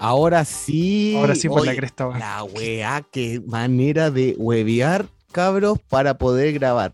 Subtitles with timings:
[0.00, 1.14] Ahora sí.
[1.16, 2.18] Ahora sí por la cresta, weón.
[2.20, 6.92] La weá, qué manera de huevear, cabros, para poder grabar.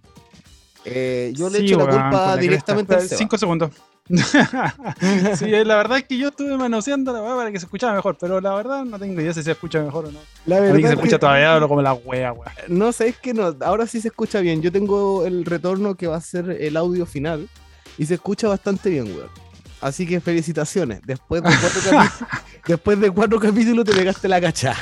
[0.87, 3.03] Eh, yo le Sí, echo la culpa la directamente cresta.
[3.03, 3.19] al Seba.
[3.19, 3.71] Cinco segundos.
[5.39, 7.95] sí, eh, la verdad es que yo estuve manoseando la weá para que se escuchara
[7.95, 10.19] mejor, pero la verdad no tengo idea si se escucha mejor o no.
[10.45, 12.53] La verdad que se es escucha que- todavía hablo como la wea, weá.
[12.69, 14.61] No, sabes que no, ahora sí se escucha bien.
[14.61, 17.49] Yo tengo el retorno que va a ser el audio final
[17.97, 19.29] y se escucha bastante bien, weón.
[19.85, 21.01] Así que felicitaciones.
[21.05, 22.27] Después de cuatro, capi-
[22.67, 24.75] después de cuatro capítulos te pegaste la cacha.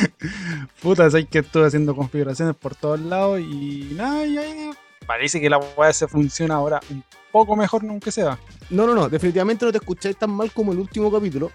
[0.82, 4.70] Puta, sé que estuve haciendo configuraciones por todos lados y nada, y ahí
[5.06, 8.38] parece que la weá se funciona ahora un poco mejor, aunque sea.
[8.70, 11.50] No, no, no, definitivamente no te escuché tan mal como el último capítulo.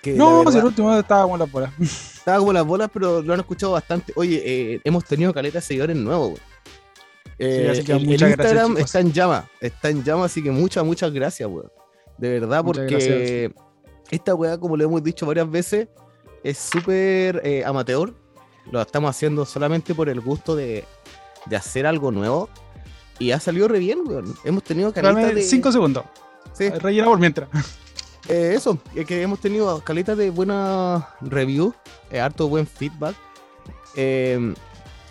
[0.00, 1.72] Que No, verdad, si el último estaba con la bola.
[1.80, 4.14] estaba como las bolas, pero lo han escuchado bastante.
[4.16, 6.40] Oye, eh, hemos tenido caleta de seguidores nuevos.
[7.38, 10.42] Eh, así que el, el muchas gracias, Instagram está en llama, está en llama, así
[10.42, 11.70] que muchas, muchas gracias, weón.
[12.18, 13.52] De verdad, Muchas porque
[14.10, 15.88] esta weá, como lo hemos dicho varias veces,
[16.42, 18.12] es súper eh, amateur.
[18.70, 20.84] Lo estamos haciendo solamente por el gusto de,
[21.46, 22.48] de hacer algo nuevo.
[23.18, 24.34] Y ha salido re bien, weón.
[24.44, 25.42] Hemos tenido Dame de...
[25.42, 26.04] cinco segundos.
[26.52, 27.48] Sí, Rellena por mientras.
[28.28, 31.74] eh, eso, es que hemos tenido caleta de buena review,
[32.10, 33.14] eh, harto buen feedback.
[33.96, 34.54] Eh,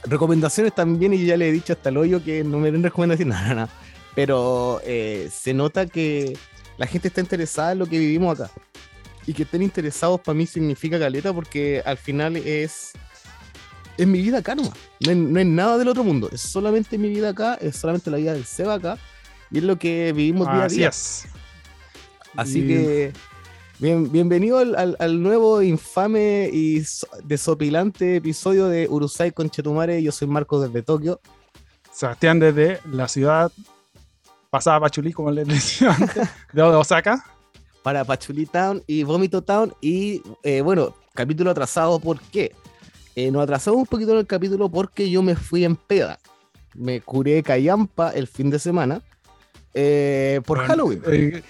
[0.03, 3.35] recomendaciones también, y ya le he dicho hasta el hoyo que no me den recomendaciones,
[3.41, 3.69] nada, nada.
[4.15, 6.37] Pero eh, se nota que
[6.77, 8.51] la gente está interesada en lo que vivimos acá.
[9.25, 12.91] Y que estén interesados para mí significa caleta porque al final es,
[13.97, 14.73] es mi vida acá nomás.
[14.99, 18.11] No es, no es nada del otro mundo, es solamente mi vida acá, es solamente
[18.11, 18.97] la vida del Seba acá.
[19.49, 20.89] Y es lo que vivimos día a Así día.
[20.89, 21.25] es.
[22.35, 23.13] Así Y- que
[23.79, 30.01] bien, bienvenido al, al- al nuevo infame y so- desopilante episodio de Urusai con Chetumare.
[30.03, 31.21] Yo soy Marco desde Tokio.
[31.93, 33.51] Sebastián desde la ciudad
[34.53, 37.25] pasada Pachulí, como les decía antes, de Osaka.
[37.81, 39.73] para Pachuli Town y Vómito Town.
[39.81, 42.51] Y eh, bueno, capítulo atrasado, ¿por qué?
[43.15, 46.19] Eh, nos atrasamos un poquito en el capítulo porque yo me fui en peda.
[46.75, 49.01] Me curé callampa el fin de semana
[49.73, 51.01] eh, por Bueno, Halloween.
[51.07, 51.43] eh,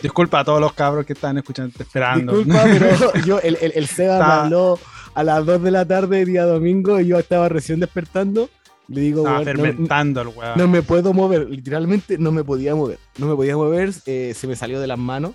[0.00, 2.36] disculpa a todos los cabros que están escuchando, esperando.
[2.36, 4.78] Disculpa, pero yo, el, el, el Seba me habló
[5.14, 8.48] a las 2 de la tarde, día domingo, y yo estaba recién despertando.
[8.88, 10.52] Le digo, Estaba "Weón, no- fermentando el weón.
[10.58, 11.48] no, me puedo mover.
[11.48, 12.98] Literalmente no me podía mover.
[13.18, 15.32] No me podía mover, eh, se me salió de las manos.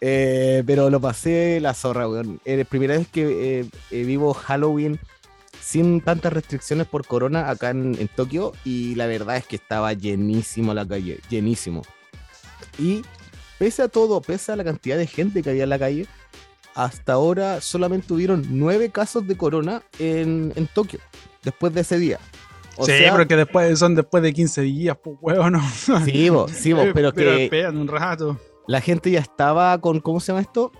[0.00, 2.40] Eh, pero lo pasé la zorra, weón.
[2.44, 4.98] Es la primera vez que eh, eh, vivo Halloween
[5.60, 8.52] sin tantas restricciones por corona acá en, en Tokio.
[8.64, 11.82] Y la verdad es que estaba llenísimo la calle, llenísimo.
[12.80, 13.02] Y
[13.58, 16.06] pese a todo, pese a la cantidad de gente que había en la calle,
[16.74, 20.98] hasta ahora solamente hubieron nueve casos de corona en, en Tokio,
[21.44, 22.18] después de ese día.
[22.76, 25.52] O sí, sea, pero que después, son después de 15 días, pues weón.
[25.52, 25.60] No.
[26.04, 28.38] sí, bo, sí, bo, pero que esperan un rato.
[28.66, 30.72] la gente ya estaba con, ¿cómo se llama esto?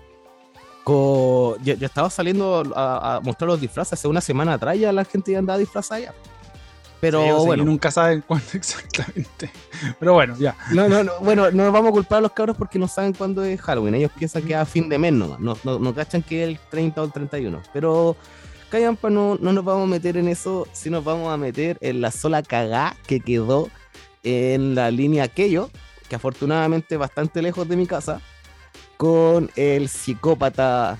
[0.83, 3.93] Con, ya, ya estaba saliendo a, a mostrar los disfraces.
[3.93, 6.13] Hace una semana atrás ya la gente ya andaba disfrazada ya.
[7.03, 9.51] Pero Sí, o sea, bueno, nunca saben cuándo exactamente.
[9.99, 10.55] Pero bueno, ya.
[10.71, 13.11] no, no, no, bueno, no nos vamos a culpar a los cabros porque no saben
[13.11, 13.95] cuándo es Halloween.
[13.95, 15.37] Ellos piensan que es a fin de mes nomás.
[15.41, 17.61] No, no, no cachan que es el 30 o el 31.
[17.73, 18.15] Pero
[18.73, 22.01] Callampa no, no nos vamos a meter en eso, si nos vamos a meter en
[22.01, 23.69] la sola cagá que quedó
[24.23, 25.69] en la línea aquello,
[26.09, 28.19] que afortunadamente bastante lejos de mi casa,
[28.97, 30.99] con el psicópata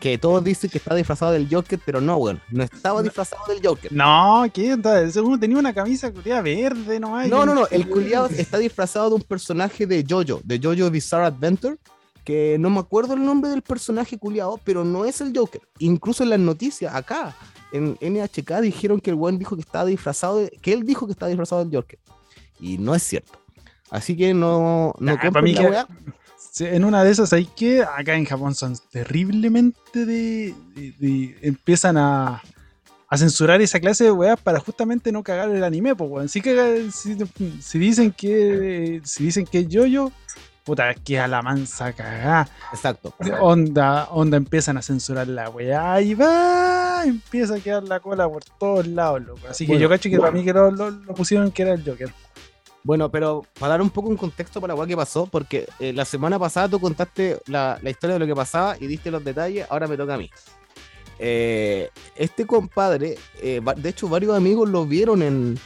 [0.00, 3.64] que todos dicen que está disfrazado del Joker, pero no, weón, no estaba disfrazado del
[3.64, 3.92] Joker.
[3.92, 4.72] No, ¿qué?
[4.72, 7.30] Entonces, uno tenía una camisa culiada verde, no hay.
[7.30, 11.26] No, no, no, el culiado está disfrazado de un personaje de Jojo, de Jojo Bizarre
[11.26, 11.76] Adventure,
[12.24, 15.60] que no me acuerdo el nombre del personaje culiado, pero no es el Joker.
[15.78, 17.36] Incluso en las noticias, acá,
[17.72, 21.12] en NHK, dijeron que el weón dijo que estaba disfrazado, de- que él dijo que
[21.12, 21.98] estaba disfrazado del Joker.
[22.60, 23.38] Y no es cierto.
[23.90, 25.88] Así que no, no compren para mí la que- weá.
[26.50, 31.36] Sí, en una de esas hay que acá en Japón son terriblemente de, de- de-
[31.42, 32.42] empiezan a,
[33.08, 36.28] a censurar esa clase de weas para justamente no cagar el anime, pues weón.
[36.28, 37.16] Si, caga- si,
[37.60, 39.84] si dicen que si dicen que es yo
[40.64, 42.48] puta, que a la mansa cagá.
[42.72, 43.14] Exacto.
[43.40, 48.42] Onda, onda empiezan a censurar la weá y va, empieza a quedar la cola por
[48.58, 49.40] todos lados, loco.
[49.48, 51.84] Así que yo cacho que para mí que lo, lo- lo pusieron que era el
[51.84, 52.12] Joker.
[52.82, 55.92] Bueno, pero para dar un poco un contexto para la weá que pasó, porque eh,
[55.94, 59.24] la semana pasada tú contaste la, la historia de lo que pasaba y diste los
[59.24, 60.30] detalles, ahora me toca a mí.
[61.18, 65.58] Eh, este compadre, eh, de hecho varios amigos lo vieron en...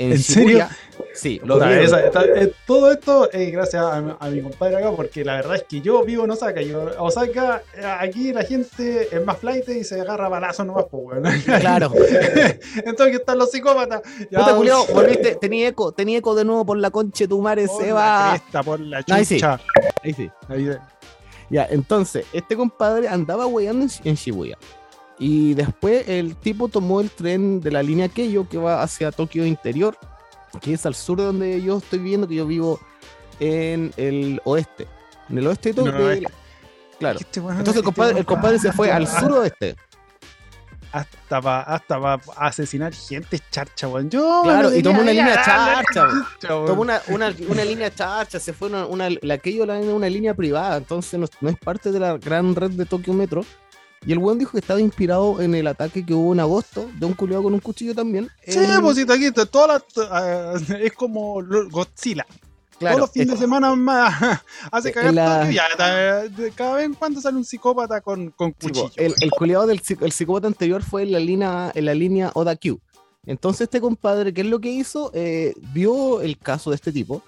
[0.00, 0.70] ¿En Shibuya.
[1.14, 1.84] Sí, lo Puta, vieron.
[1.84, 5.36] esa- esta- eh, todo esto es gracias a, mi- a mi compadre acá, porque la
[5.36, 6.62] verdad es que yo vivo en Osaka.
[6.62, 11.02] Yo, Osaka, eh, aquí la gente es más flight y se agarra balazos nomás, pues,
[11.04, 11.22] weón.
[11.60, 11.92] Claro.
[12.84, 14.02] Entonces están los psicópatas.
[14.30, 17.40] Ya, Puta, culiao, volviste, tenía eco, tenía eco de nuevo por la concha de tu
[17.40, 18.30] madre, por se la va.
[18.38, 19.34] cresta, por la Ahí sí.
[19.36, 19.60] chucha.
[20.02, 20.30] Ahí sí.
[20.48, 20.70] Ahí,
[21.50, 24.56] Ya, entonces, este compadre andaba weyando en, en Shibuya.
[25.20, 29.44] Y después el tipo tomó el tren de la línea Keio que va hacia Tokio
[29.46, 29.96] Interior,
[30.60, 32.80] que es al sur de donde yo estoy viviendo, que yo vivo
[33.38, 34.88] en el oeste.
[35.28, 35.92] En el oeste de Tokio.
[35.92, 36.26] No, no, de-
[36.98, 37.18] claro.
[37.20, 39.76] Este Entonces el este compadre, el weón- compadre se fue al suroeste.
[40.92, 44.10] Hasta para hasta pa asesinar gente charcha, weón.
[44.10, 46.24] Yo Claro, y tomó una línea "Ah, dale, charcha, weón.
[46.40, 46.66] charcha, weón".
[46.66, 50.34] Tomó una, una, una línea charcha, se fue una, una, la Keio la una línea
[50.34, 53.44] privada, entonces no, no es parte de la gran red de Tokio Metro.
[54.06, 57.04] Y el weón dijo que estaba inspirado en el ataque que hubo en agosto de
[57.06, 58.30] un culiado con un cuchillo también.
[58.46, 62.24] Sí, en- pues aquí, todas las- ah, es como Godzilla.
[62.78, 64.40] claro, Todos los fines de semana más
[64.72, 68.52] hace En cagar la- Tokio, ya, cada vez en cuando sale un psicópata con, con
[68.52, 68.90] cuchillo.
[68.96, 72.56] el, el culiado del el psicópata anterior fue en la línea, en la línea Oda
[72.56, 72.80] Q.
[73.26, 75.10] Entonces este compadre, ¿qué es lo que hizo?
[75.12, 77.22] Eh, vio el caso de este tipo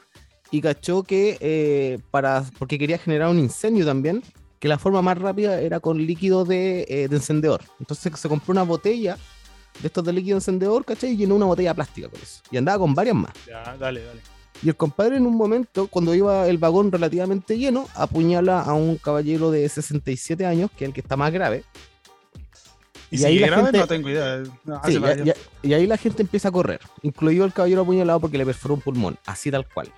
[0.50, 4.22] y cachó que eh, para, porque quería generar un incendio también,
[4.62, 7.62] que la forma más rápida era con líquido de, eh, de encendedor.
[7.80, 9.18] Entonces se compró una botella
[9.80, 11.10] de estos de líquido encendedor, ¿cachai?
[11.10, 12.42] Y llenó una botella plástica con eso.
[12.52, 13.32] Y andaba con varias más.
[13.44, 14.20] Ya, dale, dale.
[14.62, 18.98] Y el compadre en un momento, cuando iba el vagón relativamente lleno, apuñala a un
[18.98, 21.64] caballero de 67 años, que es el que está más grave.
[23.10, 23.62] ¿Y, Y si ahí la grave?
[23.64, 24.42] gente- No tengo idea.
[24.64, 25.00] No, Sí,
[25.64, 28.80] y ahí la gente empieza a correr, incluido el caballero apuñalado porque le perforó un
[28.80, 29.88] pulmón, así tal cual.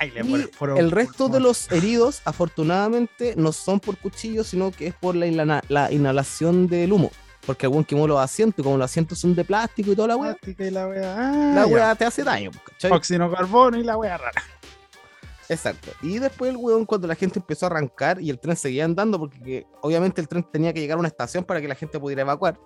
[0.00, 4.70] Ay, le Y fueron- el resto de los heridos, afortunadamente, no son por cuchillo, sino
[4.72, 7.10] que es por la, inhala- la inhalación del humo.
[7.46, 10.16] Porque algún quemó los asientos, y como los asientos son de plástico y toda la
[10.16, 11.16] weá, la wea.
[11.18, 12.50] Ah, la weá te hace daño.
[12.64, 12.90] ¿cachai?
[12.92, 14.42] Óxido carbono y la wea rara.
[15.48, 15.90] Exacto.
[16.02, 19.18] Y después el weón, cuando la gente empezó a arrancar y el tren seguía andando,
[19.18, 21.98] porque que, obviamente el tren tenía que llegar a una estación para que la gente
[21.98, 22.58] pudiera evacuar.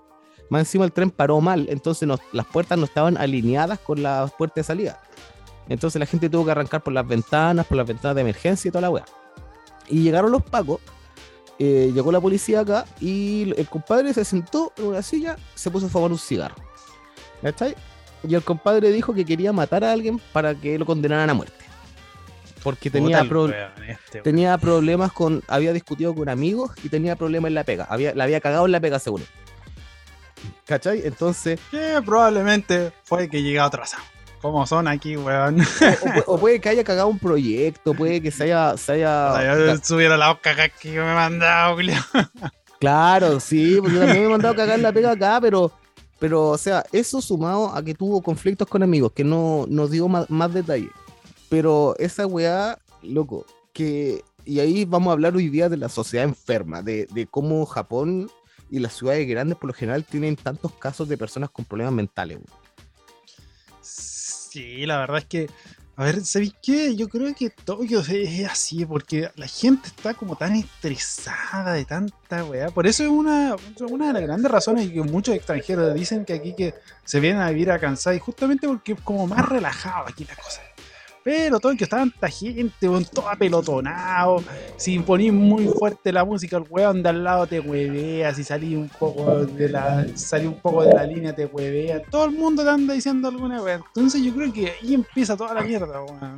[0.50, 4.30] Más encima el tren paró mal, entonces no- las puertas no estaban alineadas con las
[4.34, 5.00] puertas de salida.
[5.68, 8.72] Entonces la gente tuvo que arrancar por las ventanas, por las ventanas de emergencia y
[8.72, 9.04] toda la weá.
[9.88, 10.80] Y llegaron los pacos,
[11.58, 15.86] eh, llegó la policía acá y el compadre se sentó en una silla, se puso
[15.86, 16.56] a fumar un cigarro.
[17.42, 17.74] ¿Cachai?
[18.26, 21.54] Y el compadre dijo que quería matar a alguien para que lo condenaran a muerte.
[22.62, 23.54] Porque tenía, Puta el pro- weón
[23.86, 24.22] este, weón.
[24.24, 25.42] tenía problemas con.
[25.48, 27.84] Había discutido con amigos y tenía problemas en la pega.
[27.90, 29.24] Había, la había cagado en la pega, seguro.
[30.66, 31.02] ¿Cachai?
[31.06, 34.02] Entonces, Que probablemente fue que llegaba atrasado.
[34.44, 35.58] Como son aquí, weón.
[35.60, 38.76] o, o pu- o puede que haya cagado un proyecto, puede que se haya.
[38.76, 41.94] Se haya Yo subiera la caca que me he mandado, Julio.
[42.78, 45.72] Claro, sí, porque yo también me he mandado a cagar la pega acá, pero,
[46.18, 50.06] pero, o sea, eso sumado a que tuvo conflictos con amigos, que no nos dio
[50.06, 50.90] más, más detalle.
[51.48, 54.22] Pero esa weá, loco, que.
[54.44, 58.30] Y ahí vamos a hablar hoy día de la sociedad enferma, de, de cómo Japón
[58.70, 62.36] y las ciudades grandes por lo general tienen tantos casos de personas con problemas mentales.
[62.36, 62.63] weón.
[64.54, 65.50] Sí, la verdad es que.
[65.96, 66.94] A ver, ¿sabéis qué?
[66.94, 72.44] Yo creo que Tokio es así, porque la gente está como tan estresada de tanta
[72.44, 72.68] weá.
[72.70, 73.56] Por eso es una,
[73.90, 76.74] una de las grandes razones que muchos extranjeros dicen que aquí que
[77.04, 80.62] se vienen a vivir a Kansai, justamente porque es como más relajado aquí la cosa.
[81.24, 84.44] Pero Tokio está tanta gente, weón, todo apelotonado.
[84.76, 88.34] Si ponís muy fuerte la música, el weón de al lado te huevea.
[88.34, 92.02] Si salís un poco de la, salís un poco de la línea, te huevea.
[92.10, 93.76] Todo el mundo te anda diciendo alguna weá.
[93.76, 96.36] Entonces yo creo que ahí empieza toda la mierda, weón.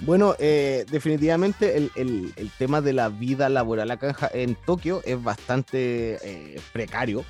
[0.00, 6.18] Bueno, eh, definitivamente el, el- tema de la vida laboral acá en Tokio es bastante
[6.22, 7.24] eh, precario.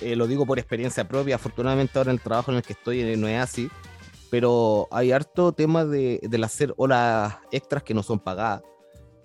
[0.00, 1.34] Eh, lo digo por experiencia propia.
[1.36, 3.68] Afortunadamente ahora el trabajo en el que estoy no es así.
[4.30, 8.62] Pero hay harto tema de, del hacer horas extras que no son pagadas.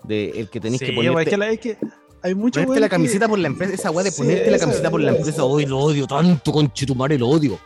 [0.03, 1.77] De el que tenéis Sí, que ponerte, es que, la- es que
[2.21, 3.73] hay mucho ponerte la que- camiseta por la empresa.
[3.73, 5.43] Esa weá de Sí, ponerte la camiseta por la esa- empresa.
[5.43, 7.59] Hoy lo odio tanto, conchetumare, lo odio.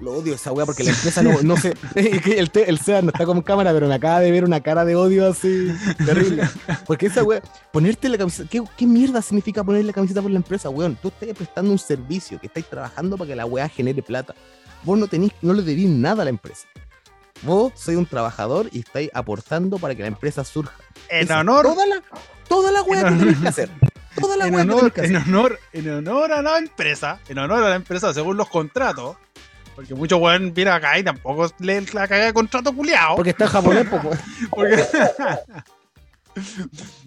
[0.00, 1.74] Lo odio esa weá porque la empresa no, no sé.
[1.94, 4.44] es que el, te- el SEA no está con cámara, pero me acaba de ver
[4.44, 5.68] una cara de odio así
[6.04, 6.42] terrible.
[6.86, 8.48] Porque esa weá, ponerte la camiseta.
[8.50, 10.96] ¿qué, ¿Qué mierda significa poner la camiseta por la empresa, weón?
[11.00, 14.34] Tú estás prestando un servicio, que estáis trabajando para que la weá genere plata.
[14.82, 16.66] Vos no tenés, no le debís nada a la empresa.
[17.42, 20.74] Vos sois un trabajador y estáis aportando para que la empresa surja.
[21.08, 22.02] En Esa- honor, Toda la,
[22.48, 23.70] toda la weá en que honor- tenés que hacer.
[24.20, 25.28] Toda la en weá que honor, tenés que hacer.
[25.28, 29.16] en honor, en honor a la empresa, en honor a la empresa, según los contratos,
[29.74, 33.16] porque muchos weón vienen acá y tampoco leen la cagada de contrato culiao.
[33.16, 33.86] Porque está en japonés.
[34.50, 34.84] Porque-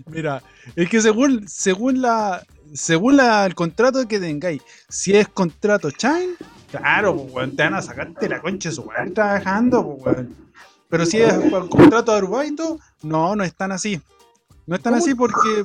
[0.07, 0.41] Mira,
[0.75, 6.35] es que según, según la según la, el contrato que tengáis, si es contrato chain,
[6.69, 10.35] claro, pues, weón, te van a sacarte la concha de su weón trabajando, pues, weón.
[10.89, 11.33] Pero si es
[11.69, 13.99] contrato de Arubaito, no, no están así.
[14.67, 15.63] No están así porque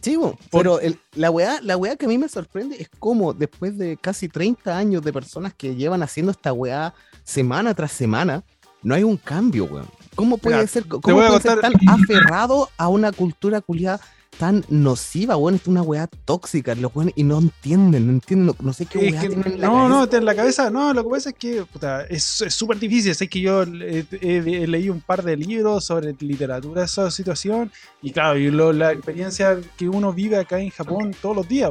[0.00, 2.88] Sí, bo, Por- pero el- la, weá, la weá que a mí me sorprende es
[3.00, 6.94] cómo después de casi 30 años de personas que llevan haciendo esta weá
[7.24, 8.44] semana tras semana,
[8.82, 9.88] no hay un cambio, weón.
[10.14, 14.00] ¿Cómo puede Mira, ser, cómo puede ser tan aferrado a una cultura culiada
[14.38, 15.56] tan nociva, weón.
[15.56, 19.06] Es una weá tóxica, los weones, y no entienden, no entienden, no, no sé qué
[19.08, 19.88] Es weá que- tienen en la no, cabeza.
[20.12, 23.14] no, en la cabeza, no, lo que pasa es que puta, es súper difícil.
[23.14, 27.70] Sé que yo eh, he, he leído un par de libros sobre literatura, esa situación,
[28.00, 31.70] y claro, y lo- la experiencia que uno vive acá en Japón todos los días.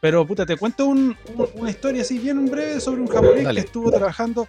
[0.00, 3.60] Pero puta, te cuento un- un- una historia así bien breve sobre un japonés Dale.
[3.60, 4.48] que estuvo trabajando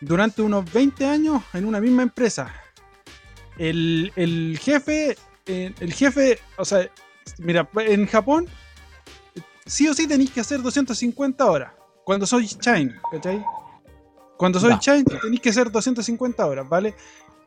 [0.00, 2.52] durante unos 20 años en una misma empresa.
[3.58, 5.16] El, el jefe,
[5.52, 6.88] eh, el jefe, o sea,
[7.38, 8.46] mira, en Japón
[9.66, 11.72] sí o sí tenéis que hacer 250 horas.
[12.04, 13.44] Cuando soy Chain, ¿cachai?
[14.36, 14.78] Cuando soy Ya.
[14.80, 16.94] Chain tenéis que hacer 250 horas, ¿vale?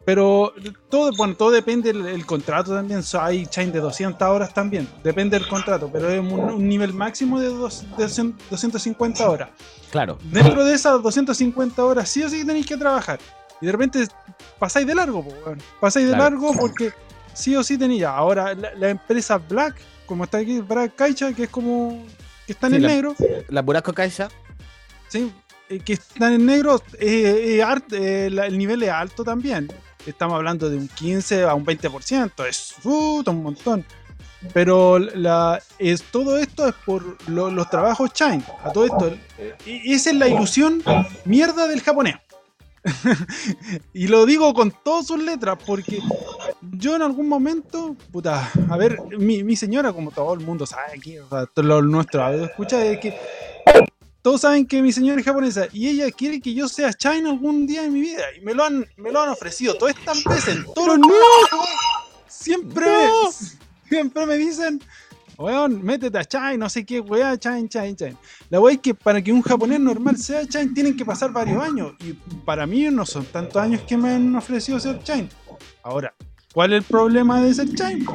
[0.05, 0.53] Pero
[0.89, 3.01] todo, bueno, todo depende del el contrato también.
[3.19, 4.87] Hay Chain de 200 horas también.
[5.03, 8.03] Depende del contrato, pero es un, un nivel máximo de, dos- de
[8.51, 9.49] 250 horas.
[9.89, 10.19] Claro.
[10.31, 13.19] Dentro de esas 250 horas sí o sí tenéis que trabajar.
[13.61, 14.07] Y de repente
[14.59, 15.33] pasáis de largo, po,
[15.81, 16.35] pasáis de Claro.
[16.35, 16.93] largo porque
[17.35, 18.03] sí o sí tenéis.
[18.03, 19.75] Ahora la, la empresa Black,
[20.05, 22.03] como está aquí, Black Caixa, que es como
[22.45, 23.15] que están Sí, en la- negro,
[23.49, 24.29] La Buraco Caixa,
[25.07, 25.31] ¿sí?
[25.69, 29.71] Eh, que están en negro, eh, eh, art- la- el nivel es alto también.
[30.05, 33.83] Estamos hablando de un 15 a un 20%, es puta, un montón.
[34.53, 38.43] Pero la, es, todo esto es por lo- los trabajos Shine.
[38.63, 39.17] A todo esto,
[39.65, 40.83] y esa es la ilusión
[41.25, 42.17] mierda del japonés.
[43.93, 45.99] y lo digo con todas sus letras porque
[46.73, 50.93] yo en algún momento, puta, a ver, mi, mi señora, como todo el mundo sabe
[50.97, 53.17] aquí, o sea, todo lo nuestro audio escucha, es que
[54.21, 57.67] todos saben que mi señora es japonesa y ella quiere que yo sea China algún
[57.67, 60.55] día en mi vida y me lo han, me lo han ofrecido todas estas veces,
[60.55, 61.69] en todos los trabajos,
[62.27, 63.31] siempre, No.
[63.87, 64.81] siempre me dicen,
[65.37, 68.17] weón, métete a China, no sé qué, weá, China, China, China.
[68.49, 71.61] La weá es que para que un japonés normal sea China tienen que pasar varios
[71.61, 75.29] años y para mí no son tantos años que me han ofrecido ser China.
[75.83, 76.13] Ahora,
[76.53, 78.05] ¿cuál es el problema de ser China?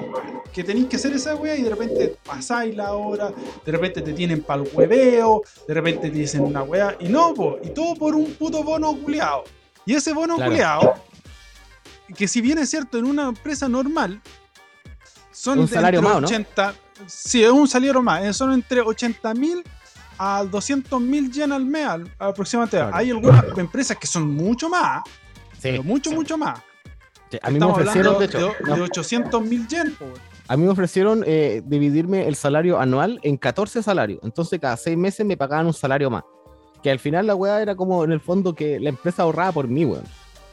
[0.53, 3.33] que tenéis que hacer esa wea y de repente pasáis la hora,
[3.65, 7.33] de repente te tienen para el hueveo, de repente te dicen una wea, y no,
[7.35, 9.45] po, y todo por un puto bono culeado.
[9.87, 10.51] Y ese bono Claro.
[10.51, 10.95] culeado,
[12.17, 14.21] que si bien es cierto en una empresa normal,
[15.31, 16.29] son Un de salario entre más, ¿no?
[17.01, 19.63] 80, sí, es un salario más, eh, son entre 80 mil
[20.19, 22.77] a 200 mil yen al mes al- aproximadamente.
[22.77, 22.95] Claro.
[22.95, 25.03] Hay algunas empresas que son mucho más,
[25.55, 25.59] sí.
[25.63, 26.61] pero mucho, mucho más.
[27.31, 29.95] Sí, A mí me ofrecieron, de hablando hecho, de, no, de 800 mil yen.
[29.95, 30.05] po.
[30.49, 34.19] a mí me ofrecieron eh, dividirme el salario anual en 14 salarios.
[34.25, 36.25] Entonces cada seis meses me pagaban un salario más.
[36.83, 39.69] Que al final la weá era como en el fondo que la empresa ahorraba por
[39.69, 40.03] mí, weón.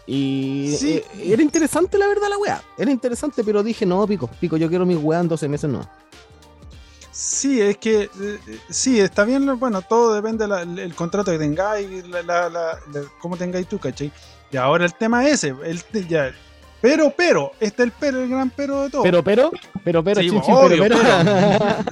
[0.06, 0.92] Y Sí.
[0.94, 2.62] eh, era interesante la verdad la weá.
[2.77, 5.82] Era interesante, pero dije, no, pico, pico, yo quiero mi weá en 12 meses no.
[7.19, 8.09] Sí, es que eh,
[8.47, 13.01] eh, sí, está bien, bueno, todo depende del contrato que tengáis, la, la, la- la-
[13.19, 14.12] cómo tengáis tú, ¿cachai?
[14.51, 16.31] Y ahora el tema es ese, el, ya,
[16.79, 19.01] pero, pero, este es el pero, el gran pero de todo.
[19.01, 19.50] Pero, pero,
[19.83, 20.97] pero, pero, Sí, chin, chin, obvio, pero,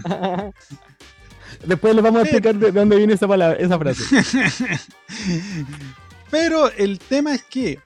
[0.03, 0.53] pero.
[1.65, 4.03] Después les vamos a explicar de de dónde viene esa palabra, esa frase.
[6.29, 7.79] Pero el tema es que,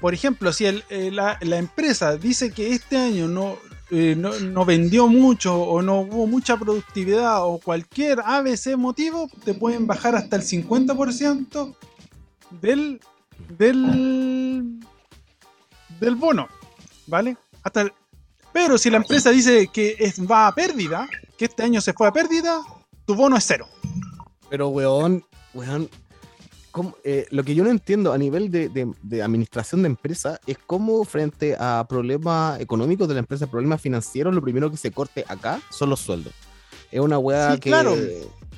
[0.00, 3.58] por ejemplo, si el- eh, la, la empresa dice que este año no,
[3.90, 9.86] eh, no, vendió mucho o no hubo mucha productividad o cualquier ABC motivo, te pueden
[9.86, 11.74] bajar hasta el 50%
[12.60, 13.00] del,
[13.56, 14.80] del,
[16.00, 16.48] del bono,
[17.06, 17.36] ¿vale?
[17.62, 17.92] Hasta el-
[18.52, 22.08] pero si la empresa dice que es- va a pérdida, que este año se fue
[22.08, 22.60] a pérdida,
[23.04, 23.68] tu bono es cero.
[24.48, 25.24] Pero, weón,
[25.54, 25.88] weón,
[26.76, 30.38] ¿cómo- eh, lo que yo no entiendo a nivel de, de- de administración de empresa
[30.46, 34.90] es cómo frente a problemas económicos de la empresa, problemas financieros, lo primero que se
[34.90, 36.34] corte acá son los sueldos.
[36.92, 37.94] Es una weá Sí, que, claro.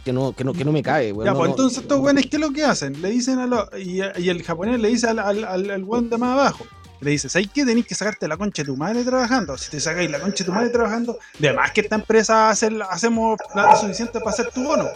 [0.05, 1.27] que, no, que, no, que no me cae, weón.
[1.27, 3.01] Ya, no- pues entonces estos güeyes, ¿qué es lo que hacen?
[3.01, 3.69] Le dicen a los.
[3.79, 6.67] Y, y el japonés le dice al, al, al, al weón de más abajo.
[7.01, 7.65] Le dice, ¿sabes qué?
[7.65, 9.57] Tenéis que sacarte la concha de tu madre trabajando.
[9.57, 12.71] Si te sacáis la concha de tu madre trabajando, de más que esta empresa hace,
[12.91, 14.89] hacemos plata suficiente para hacer tu bono.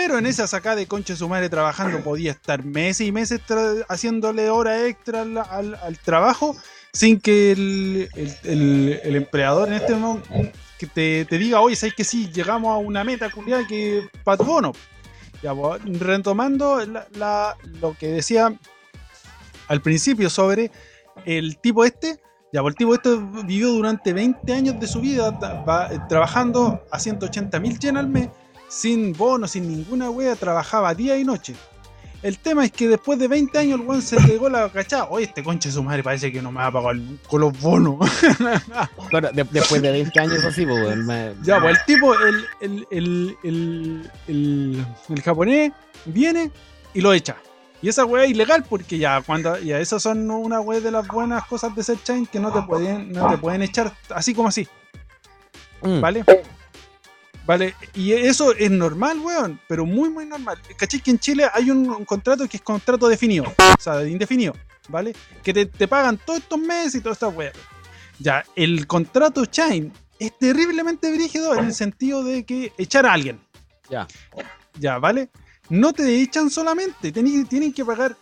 [0.00, 3.40] Pero en esa sacada de concha de su madre trabajando podía estar meses y meses
[3.88, 6.54] haciéndole hora extra al, trabajo
[6.92, 8.08] sin que el,
[8.44, 10.28] el- empleador en este momento
[10.78, 12.30] que te, te diga, oye, ¿sabes que sí?
[12.32, 14.70] Llegamos a una meta culiada que para tu bono.
[15.42, 16.78] Ya, pues, retomando
[17.80, 18.54] lo que decía
[19.66, 20.70] al principio sobre
[21.26, 22.20] el tipo este,
[22.52, 25.36] ya, pues el tipo este vivió durante 20 años de su vida
[26.08, 28.28] trabajando a 180 mil yen al mes,
[28.68, 31.54] sin bono, sin ninguna wea, trabajaba día y noche.
[32.20, 35.06] El tema es que después de 20 años el weón se pegó la cachada.
[35.08, 36.96] Oye, este conche de su madre parece que no me va a pagar
[37.28, 37.96] con los bonos.
[39.08, 42.44] Claro, de- después de 20 años así, pues, weón, me- Ya, pues el tipo, el,
[42.60, 45.72] el, el, el, el, el japonés
[46.06, 46.50] viene
[46.92, 47.36] y lo echa.
[47.80, 51.06] Y esa weá es ilegal porque ya cuando ya esas son una weá de las
[51.06, 54.48] buenas cosas de ser chain que no te pueden, no te pueden echar así como
[54.48, 54.66] así.
[55.82, 56.00] Mm.
[56.00, 56.24] ¿vale?
[57.48, 60.58] Vale, y eso es normal, weón, pero muy, muy normal.
[60.76, 61.00] ¿Cachai?
[61.00, 64.52] Que en Chile hay un, un contrato que es contrato definido, o sea, indefinido,
[64.90, 65.16] ¿vale?
[65.42, 67.54] Que te, te pagan todos estos meses y todas estas weas.
[68.18, 73.40] Ya, el contrato Chain es terriblemente brígido en el sentido de que echar a alguien,
[73.88, 74.06] Ya.
[74.78, 75.30] ya, ¿vale?
[75.70, 78.14] No te echan solamente, tienen, tienen que pagar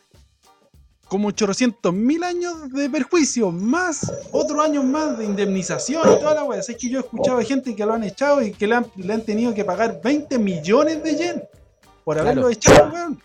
[1.09, 6.45] como 800 mil años de perjuicio, más otros años más de indemnización y toda la
[6.45, 6.61] wea.
[6.61, 8.87] Es que yo he escuchado a gente que lo han echado y que le han,
[8.97, 11.43] le han tenido que pagar 20 millones de yen
[12.05, 12.53] por haberlo Claro.
[12.53, 13.21] echado, weón.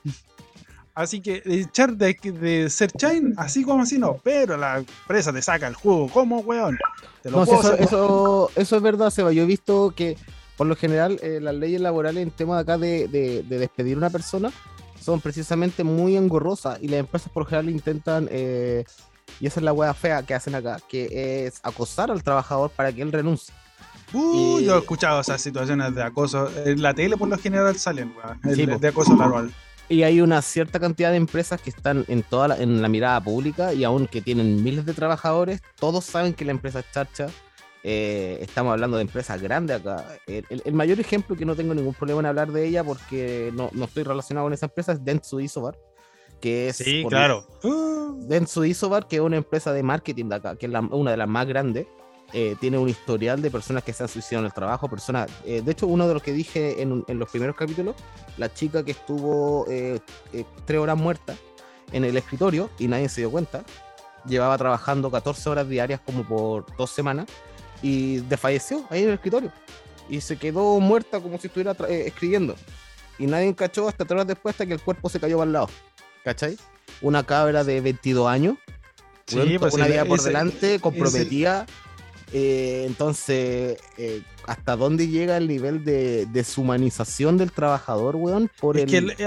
[0.94, 5.42] Así que echar de, de ser chain, así como así no, pero la empresa te
[5.42, 6.78] saca el juego como weón.
[7.24, 9.32] Te lo No, puedo eso, eso, eso es verdad, Seba.
[9.32, 10.18] Yo he visto que,
[10.58, 13.96] por lo general, eh, las leyes laborales en tema de acá de, de- de despedir
[13.96, 14.52] a una persona
[15.02, 18.86] son precisamente muy engorrosas y las empresas por lo general intentan, eh,
[19.40, 22.92] y esa es la hueá fea que hacen acá, que es acosar al trabajador para
[22.94, 23.54] que él renuncie.
[24.14, 26.50] Uh, y- yo he escuchado esas situaciones de acoso.
[26.66, 29.52] En la tele por lo general salen, el- Sí, de acoso laboral.
[29.90, 33.20] Y hay una cierta cantidad de empresas que están en toda la, en la mirada
[33.22, 37.28] pública y aunque tienen miles de trabajadores, todos saben que la empresa es charcha.
[37.84, 40.06] Eh, estamos hablando de empresas grandes acá.
[40.28, 43.52] El, el- el mayor ejemplo que no tengo ningún problema en hablar de ella porque
[43.56, 45.78] no, no estoy relacionado con esa empresa es Dentsu Isobar,
[46.40, 47.46] que es Sí, claro.
[48.28, 51.18] Dentsu Isobar, que es una empresa de marketing de acá, que es la- una de
[51.18, 51.88] las más grandes.
[52.34, 55.62] eh, tiene un historial de personas que se han suicidado en el trabajo, personas, eh,
[55.62, 57.94] de hecho uno de los que dije en, en los primeros capítulos,
[58.38, 60.00] la chica que estuvo eh,
[60.64, 61.36] tres horas muerta
[61.92, 63.66] en el escritorio y nadie se dio cuenta,
[64.26, 67.26] llevaba trabajando 14 horas diarias como por dos semanas
[67.82, 69.52] y desfalleció ahí en el escritorio
[70.10, 72.56] y se quedó muerta como si estuviera eh, escribiendo
[73.18, 75.54] y nadie cachó hasta tres horas después hasta que el cuerpo se cayó para el
[75.54, 75.70] lado,
[76.24, 76.58] ¿cachai?
[77.02, 78.58] Una cabra de 22 años
[79.28, 81.66] Sí, pues una vida por ese- delante, comprometida.
[82.34, 88.50] eh, entonces, eh, ¿hasta dónde llega el nivel de deshumanización del trabajador, weón?
[88.60, 89.24] Por Es el, que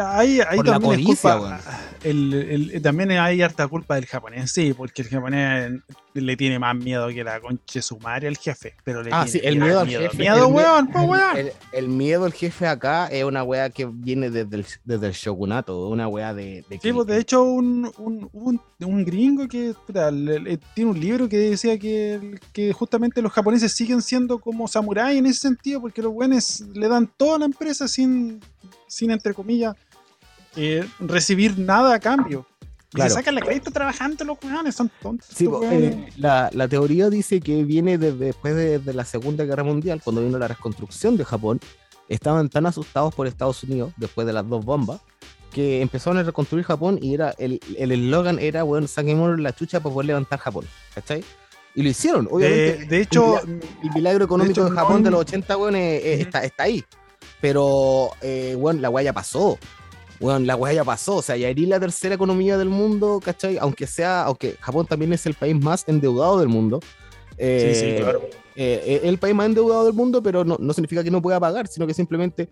[0.56, 1.60] por la también es codicia, culpa.
[2.02, 2.34] El,
[2.72, 5.72] el- también hay harta culpa del japonés, sí, porque el japonés
[6.14, 8.74] le tiene más miedo que la conche sumaria al jefe.
[8.84, 11.48] Pero le Ah, tiene sí, el miedo al miedo, jefe, Miedo, weón, po, weón.
[11.72, 15.88] el, miedo al jefe acá es una weá que viene desde el, desde el shogunato,
[15.88, 16.64] una weá de...
[16.68, 19.74] de Sí, pues de hecho, un, un, un, un gringo que
[20.74, 25.26] tiene un libro que decía que, que justamente los japoneses siguen siendo como samuráis en
[25.26, 28.40] ese sentido, porque los buenos le dan toda la empresa sin,
[28.86, 29.74] sin entre comillas,
[30.56, 32.46] eh, recibir nada a cambio.
[32.92, 33.10] Claro.
[33.10, 35.28] se sacan la crédito trabajando los weones, son tontos.
[35.34, 39.64] Sí, eh, la, la teoría dice que viene desde después de, de la Segunda Guerra
[39.64, 41.58] Mundial, cuando vino la reconstrucción de Japón,
[42.08, 45.00] estaban tan asustados por Estados Unidos después de las dos bombas
[45.54, 49.80] que empezaron a reconstruir Japón y era el el eslogan era, bueno, saquémonos la chucha
[49.80, 51.24] para poder levantar Japón, ¿cachai?
[51.74, 52.76] Y lo hicieron, obviamente.
[52.78, 55.96] de, de hecho, el milagro económico de, hecho, Japón no- de los 80, weón, eh,
[55.96, 56.22] eh, Ujú.
[56.22, 56.84] está, está ahí.
[57.40, 59.58] Pero, eh, weón, la weá ya pasó.
[60.20, 61.16] Weón, la weá ya pasó.
[61.16, 63.58] O sea, ya iría la tercera economía del mundo, ¿cachai?
[63.58, 66.80] Aunque sea, aunque Japón también es el país más endeudado del mundo.
[67.36, 68.22] Eh, sí, sí, claro.
[68.54, 71.66] eh, el país más endeudado del mundo, pero no, no significa que no pueda pagar,
[71.66, 72.48] sino que simplemente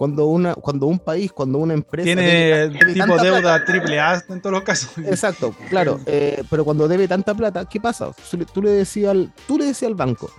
[0.00, 2.04] cuando, una, cuando un país, cuando una empresa...
[2.06, 4.92] Tiene debe- tipo deuda triple A en todos los casos.
[4.96, 8.10] Exacto, claro, eh, pero cuando debe tanta plata, ¿qué pasa?
[8.54, 10.30] Tú le- decías al, tú le decías al banco,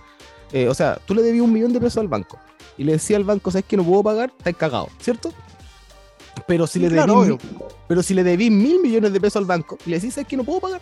[0.50, 2.40] eh, o sea, tú le debías un millón de pesos al banco
[2.76, 4.32] y le decías al banco, ¿sabes que no puedo pagar?
[4.36, 5.32] Estás cagado, ¿cierto?
[6.48, 7.38] Pero si, Sí, le claro,
[7.86, 10.36] pero si le debís mil millones de pesos al banco y le decís, ¿sabes que
[10.36, 10.80] no puedo pagar?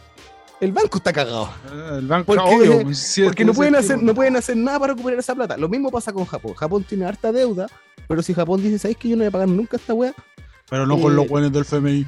[0.58, 1.50] El banco está cagado.
[1.98, 5.18] El banco, Porque- obvio, sí, Porque no pueden, hacer, no pueden hacer nada para recuperar
[5.18, 5.58] esa plata.
[5.58, 6.54] Lo mismo pasa con Japón.
[6.54, 7.66] Japón tiene harta deuda,
[8.10, 10.12] pero si Japón dice, ¿sabes que yo no voy a pagar nunca esta wea?
[10.68, 12.04] Pero no con eh, los buenos del FMI.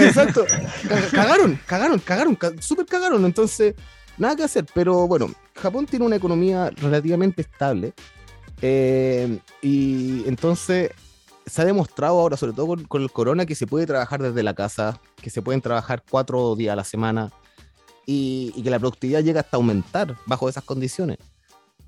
[0.00, 0.44] Exacto.
[0.88, 3.24] Ca- Cagaron, cagaron, cagaron, ca- súper cagaron.
[3.24, 3.74] Entonces,
[4.16, 4.64] nada que hacer.
[4.72, 7.92] Pero bueno, Japón tiene una economía relativamente estable.
[8.62, 10.90] eh, y entonces
[11.46, 14.42] se ha demostrado ahora, sobre todo con, con el corona, que se puede trabajar desde
[14.44, 17.32] la casa, que se pueden trabajar cuatro días a la semana
[18.06, 21.18] y, y que la productividad llega hasta aumentar bajo esas condiciones.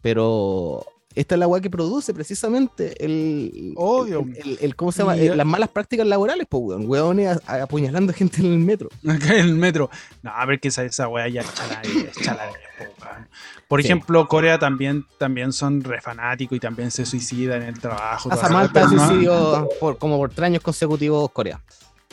[0.01, 4.20] Pero esta es la weá que produce precisamente el, Obvio.
[4.20, 5.16] el, el- el- ¿cómo se llama?
[5.16, 6.85] Eh, las malas prácticas laborales, pues, weón.
[6.88, 8.88] Weones apuñalando gente en el metro.
[9.09, 9.90] Acá en el metro.
[10.22, 11.62] No, a ver que esa, esa weá ya es po,
[12.85, 13.29] weón.
[13.68, 13.87] Por Sí.
[13.88, 18.31] ejemplo, Corea también, también son re fanáticos y también se suicidan en el trabajo.
[18.33, 21.61] A Samantha suicidio por, como por tres años consecutivos Corea.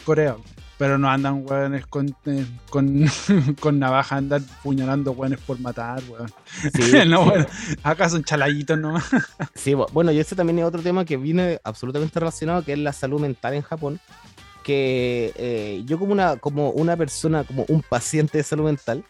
[0.05, 0.37] Corea.
[0.79, 3.05] Pero no andan weones con, eh, con,
[3.59, 6.31] con navaja, andan puñalando weones por matar, weón.
[6.73, 7.45] Sí, no, bueno,
[7.83, 9.03] acá son chaladitos nomás.
[9.53, 12.79] sí, bu- bueno, y ese también es otro tema que viene absolutamente relacionado, que es
[12.79, 13.99] la salud mental en Japón.
[14.63, 19.03] Que eh, yo como una, como una persona, como un paciente de salud mental,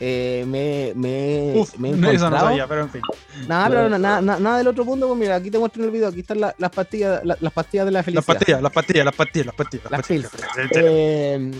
[0.00, 3.00] eh, me, me, Uf, me he no, eso no sabía, pero en fin.
[3.48, 5.88] Nada, pero no, nada, nada, nada del otro mundo, pues mira, aquí te muestro en
[5.88, 8.26] el video, aquí están la- las pastillas, la- las pastillas de la Las felicidad.
[8.34, 9.90] pastillas, las pastillas, las pastillas, las pastillas.
[9.90, 10.30] Las pastillas.
[10.76, 11.50] Eh,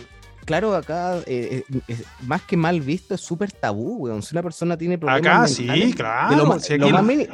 [0.44, 4.23] claro, acá, eh, eh, es- más que mal visto, es súper tabú, weón.
[4.23, 6.31] Si una persona tiene problemas Acá sí, claro.
[6.31, 7.29] de lo más, si lo aquí más no- mini-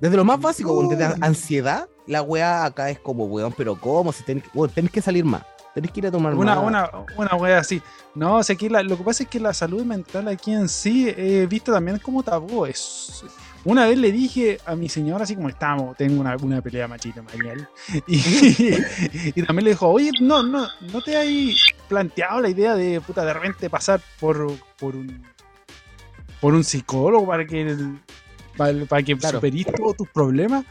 [0.00, 4.12] desde lo más básico, weón, desde ansiedad, la weá acá es como, weón, pero ¿cómo?
[4.12, 5.42] Si tenés, que- weón, tenés que salir más,
[5.74, 6.64] tenés que ir a tomar Una, más.
[6.64, 7.80] una, una wea así.
[8.14, 10.68] No, o sea, aquí la- lo que pasa es que la salud mental aquí en
[10.68, 12.66] sí he visto también como tabú.
[12.66, 13.24] Es,
[13.64, 17.22] una vez le dije a mi señora, así como estábamos, tengo una, una pelea machita,
[17.22, 17.68] Mariel,
[18.06, 18.16] y,
[19.34, 21.56] y también le dijo, oye, no, no, no te hay
[21.88, 25.24] planteado la idea de, puta, de repente pasar por, por un
[26.40, 28.00] por un psicólogo para que, el-
[28.56, 29.38] para, para que Claro.
[29.38, 30.64] superís todos tus problemas.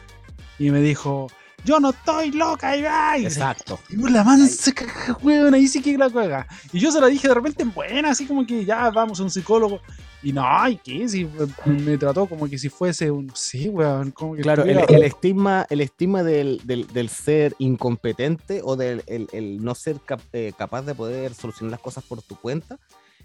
[0.58, 1.28] Y me dijo,
[1.64, 3.24] yo no estoy loca, Ibai.
[3.24, 3.78] Exacto.
[3.88, 6.46] Y la mansa caja, weón, ahí sí que la juega.
[6.72, 9.22] Y yo se la dije de repente en buena, así como que ya vamos a
[9.22, 9.80] un psicólogo.
[10.22, 11.08] Y no, ¿y qué?
[11.08, 11.24] Si
[11.64, 13.32] me, me trató como que si fuese un.
[13.34, 14.10] Sí, weón.
[14.10, 19.02] Como que Claro, el, el estigma, el estigma del, del- del ser incompetente o del
[19.06, 22.78] el, el no ser cap- eh, capaz de poder solucionar las cosas por tu cuenta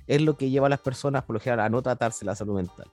[0.07, 2.55] es lo que lleva a las personas, por lo general, a no tratarse la salud
[2.55, 2.87] mental.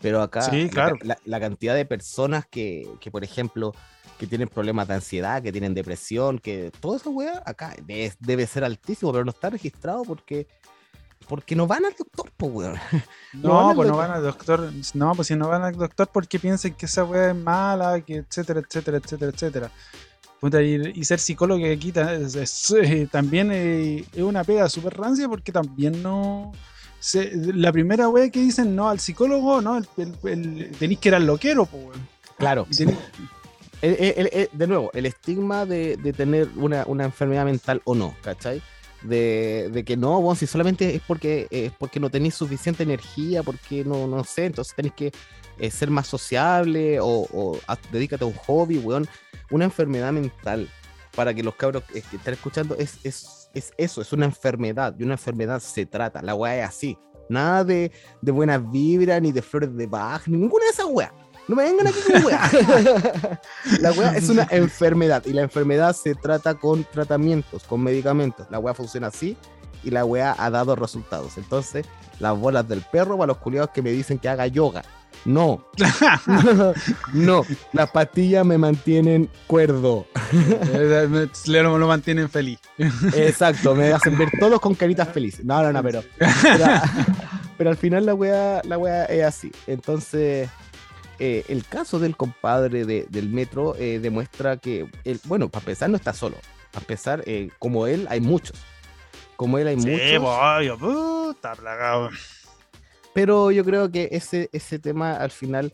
[0.00, 0.96] Pero acá, Sí, la- claro.
[1.02, 3.72] la, la cantidad de personas que, que, por ejemplo,
[4.24, 8.46] que tienen problemas de ansiedad, que tienen depresión, que todo eso, weá, acá debe, debe
[8.46, 10.46] ser altísimo, pero no está registrado porque,
[11.28, 12.74] porque no van al doctor, pues, weón.
[13.34, 14.70] no No, pues no van al doctor.
[14.94, 18.16] No, pues si no van al doctor porque piensan que esa weá es mala, que
[18.16, 19.70] etcétera, etcétera, etcétera, etcétera.
[20.40, 24.94] Puta, y, y ser psicólogo aquí es- es, eh, también eh, es una pega súper
[24.96, 26.52] rancia porque también no.
[27.00, 31.08] se- la primera wea que dicen no al psicólogo, no, el, el- el- tenéis que
[31.10, 32.08] ir al loquero, pues, weón.
[32.36, 32.66] Claro.
[33.84, 38.62] El- el- el- de nuevo, el estigma de, tener una, enfermedad mental o no, ¿cachai?
[39.02, 43.84] De, de que no, si solamente es porque, es porque no tenéis suficiente energía, porque
[43.84, 45.12] no, no sé, entonces tenéis que
[45.58, 47.58] eh, ser más sociable o, o
[47.92, 49.06] dedícate a un hobby, weón.
[49.50, 50.68] Una enfermedad mental,
[51.14, 54.94] para que los cabros eh, que están escuchando, es, es, es eso, es una enfermedad,
[54.98, 56.98] y una enfermedad se trata, la weá es así.
[57.28, 61.12] Nada de, de buenas vibras, ni de flores de Bach, ni ninguna de esas weas.
[61.46, 62.50] No me vengan aquí con weá.
[63.80, 68.46] la weá es una enfermedad y la enfermedad se trata con tratamientos, con medicamentos.
[68.50, 69.36] La weá funciona así
[69.82, 71.36] y la weá ha dado resultados.
[71.36, 71.84] Entonces,
[72.18, 74.82] las bolas del perro para los culiados que me dicen que haga yoga.
[75.26, 75.66] No,
[77.14, 80.06] no, las pastillas me mantienen cuerdo.
[80.32, 82.58] Eh, me- le- lo, lo mantienen feliz.
[83.14, 85.44] Exacto, me hacen ver todos con caritas felices.
[85.44, 86.66] No, no, no, pero, pero,
[87.56, 89.52] pero al final la weá, la weá es así.
[89.66, 90.48] Entonces,
[91.18, 95.90] eh, el caso del compadre de- del metro eh, demuestra que, él, bueno, para empezar
[95.90, 96.36] no está solo.
[96.72, 98.56] Para empezar, eh, como él hay muchos.
[99.36, 100.20] Como él hay Sí, muchos.
[100.20, 102.10] bollo, puta plagado.
[103.12, 105.72] Pero yo creo que ese, ese tema al final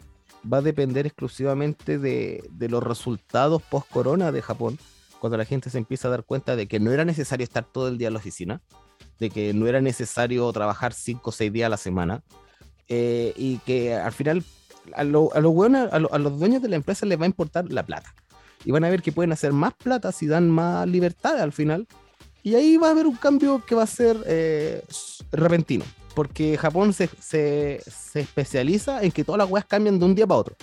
[0.50, 4.78] va a depender exclusivamente de, de los resultados post-corona de Japón,
[5.20, 7.88] cuando la gente se empieza a dar cuenta de que no era necesario estar todo
[7.88, 8.60] el día en la oficina,
[9.18, 12.22] de que no era necesario trabajar 5 o 6 días a la semana,
[12.88, 14.42] eh, y que al final
[14.94, 17.24] a, lo- a los hueones- a, lo- a los dueños de la empresa les va
[17.24, 18.14] a importar la plata.
[18.64, 21.86] Y van a ver que pueden hacer más plata si dan más libertad al final.
[22.42, 24.82] Y ahí va a haber un cambio que va a ser eh,
[25.32, 25.84] repentino.
[26.14, 30.26] Porque Japón se, se- se especializa en que todas las weas cambian de un día
[30.26, 30.56] para otro.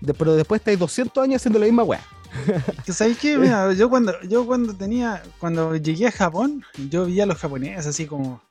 [0.00, 2.00] De- pero después estáis 200 años haciendo la misma wea.
[2.88, 7.26] Sabéis qué, mira, yo cuando, yo cuando tenía, cuando llegué a Japón, yo vi a
[7.26, 8.42] los japoneses así como,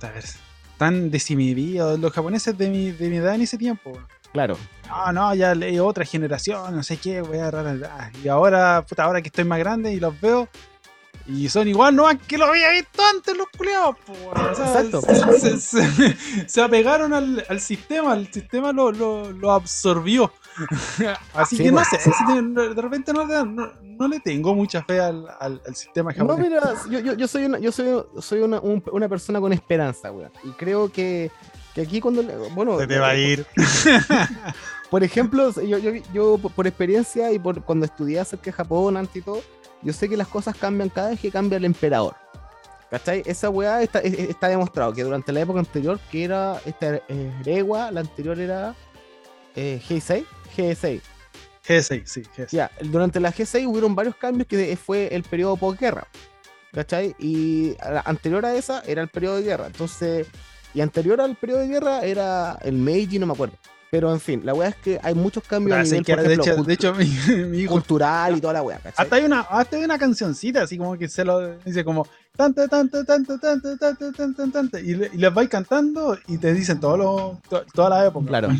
[0.00, 0.24] a ver,
[0.78, 3.92] tan desinhibidos, los japoneses de mi, de mi edad en ese tiempo.
[4.34, 4.58] Claro.
[4.88, 8.10] No, no, ya leí otra generación, no sé qué, voy a rara.
[8.22, 10.48] Y ahora, puta, ahora que estoy más grande y los veo,
[11.26, 13.96] y son igual, no, que lo había visto antes los culiados.
[14.08, 15.00] O sea, Exacto.
[15.00, 16.16] Se, se- se-
[16.48, 20.30] se apegaron al, al sistema, el sistema lo, lo, lo absorbió.
[21.34, 21.98] Así Sí, que no sé,
[22.42, 26.26] de repente no, le- no, no le tengo mucha fe al, al, al sistema No,
[26.28, 26.50] japonés.
[26.50, 30.12] mira, yo, yo, yo soy, una, yo soy, soy una, un- una persona con esperanza,
[30.12, 30.30] weón.
[30.42, 31.30] Y creo que,
[31.74, 32.22] que aquí cuando...
[32.50, 33.46] Bueno, Se te va a eh, ir.
[34.90, 39.16] Por ejemplo, yo, yo, yo por- experiencia y por cuando estudié acerca de Japón antes
[39.16, 39.42] y todo,
[39.82, 42.14] yo sé que las cosas cambian cada vez que cambia el emperador.
[42.90, 43.22] ¿Cachai?
[43.26, 46.96] Esa weá está, es- es- está demostrado que durante la época anterior, que era esta
[47.08, 48.74] eh, Erewa, la anterior era
[49.56, 50.24] eh, Heisei,
[50.56, 51.00] G6.
[51.66, 52.48] G6, sí, G6.
[52.50, 56.06] Ya, durante la G6 hubieron varios cambios que fue el periodo posguerra.
[56.72, 57.16] ¿Cachai?
[57.18, 59.66] Y a la- anterior a esa era el periodo de guerra.
[59.66, 60.26] Entonces,
[60.74, 63.54] y anterior al periodo de guerra era el Meiji, no me acuerdo.
[63.90, 66.14] Pero en fin, la weá es que hay muchos cambios a Puta, sí nivel, que-
[66.16, 68.80] por de, ejemplo, hecho, cult- de hecho, mi, mi hijo cultural y toda la weá.
[68.96, 72.04] Hasta hay una, hasta hay una cancioncita así como que se lo dice como
[72.36, 76.52] tanto, tanto, tanto, tanto, tanto, tanto, tanto, y, le- y les vais cantando y te
[76.52, 78.26] dicen todos los, to- toda la época.
[78.26, 78.48] Claro.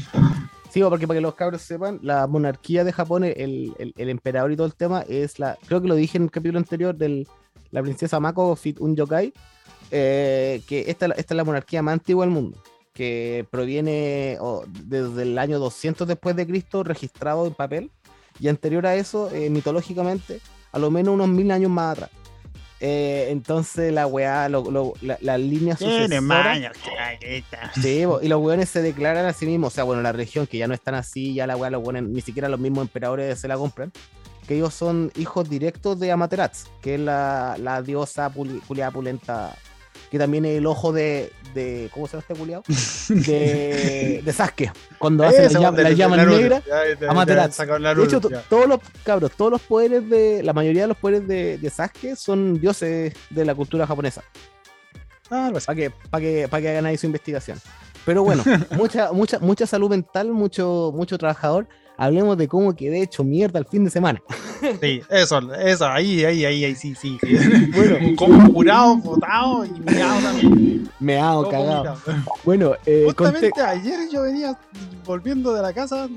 [0.70, 4.50] Sí, porque para que los cabros sepan, la monarquía de Japón, el, el- el emperador
[4.50, 5.57] y todo el tema, es la.
[5.68, 7.29] Creo que lo dije en el capítulo anterior de
[7.70, 9.33] la princesa Mako Fit un yokai.
[9.90, 12.62] Eh, que esta, esta es la monarquía más antigua del mundo.
[12.92, 17.90] Que proviene oh, desde el año 200 después de Cristo, registrado en papel.
[18.40, 20.40] Y anterior a eso, eh, mitológicamente,
[20.73, 22.11] a lo menos unos mil años más atrás.
[22.81, 25.77] Eh, entonces la weá, lo- lo- la, la línea
[26.20, 27.70] maña, clarita.
[27.81, 30.59] Sí, y los weones se declaran a sí mismos, o sea, bueno, la región que
[30.59, 33.49] ya no están así, ya la weá, los weones, ni siquiera los mismos emperadores se
[33.49, 33.90] la compran,
[34.47, 39.57] que ellos son hijos directos de Amaterasu, que es la, la diosa puli- culiada pulenta,
[40.14, 42.62] que también es el ojo de, de ¿cómo se llama este culiado?
[43.09, 46.62] De, de Sasuke, cuando hacen Ese la, llama negra.
[47.50, 51.27] Sacaron De hecho, todos los cabros, todos los poderes de, la mayoría de los poderes
[51.27, 54.22] de, de Sasuke son dioses de la cultura japonesa.
[55.31, 55.66] Ah, así.
[55.66, 57.59] para que, para que, para que hagan ahí su investigación.
[58.07, 61.66] Pero bueno, mucha, mucha, mucha salud mental, mucho, mucho trabajador.
[61.97, 64.21] Hablemos de cómo quedé hecho mierda el fin de semana.
[64.81, 67.19] Sí, eso, eso, ahí, ahí, ahí, ahí, sí, sí.
[67.75, 70.91] Bueno, como curado, botado y mirado también.
[70.99, 71.97] me hago Todo cagado.
[72.45, 74.59] Bueno, eh, Justamente ayer yo venía
[75.05, 76.09] volviendo de la casa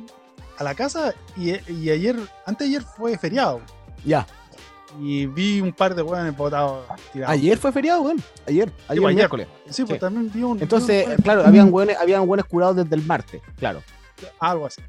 [0.57, 3.61] a la casa y, y ayer, antes de ayer fue feriado.
[4.03, 4.25] ya.
[4.99, 7.31] Y vi un par de hueones botados tirados.
[7.35, 8.17] Ayer fue feriado, weón.
[8.47, 9.15] Ayer, ayer, pues, ayer.
[9.15, 9.47] miércoles.
[9.69, 9.99] Sí, pues sí.
[9.99, 10.59] también vi un.
[10.61, 13.83] Entonces, vi un- claro, habían hueones, habían hueones curados desde el martes, claro.
[14.39, 14.81] Algo así.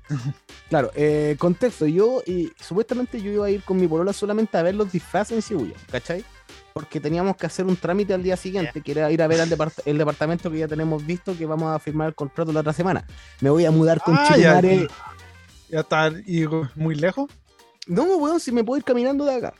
[0.69, 4.63] Claro, eh, contexto, yo y supuestamente yo iba a ir con mi polola solamente a
[4.63, 6.25] ver los disfraces en Shibuya, ¿cachai?
[6.73, 9.51] Porque teníamos que hacer un trámite al día siguiente, que era ir a ver al
[9.51, 12.73] depart- el departamento que ya tenemos visto, que vamos a firmar el contrato la otra
[12.73, 13.05] semana.
[13.41, 14.61] Me voy a mudar con Ah, ya.
[15.71, 17.31] Ya está y muy lejos.
[17.87, 19.55] No, weón, si me puedo ir caminando de acá.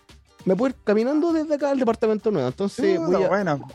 [0.45, 2.49] Me puedo ir caminando desde acá al departamento nuevo.
[2.49, 3.29] Entonces Sí, voy a...
[3.29, 3.67] bueno.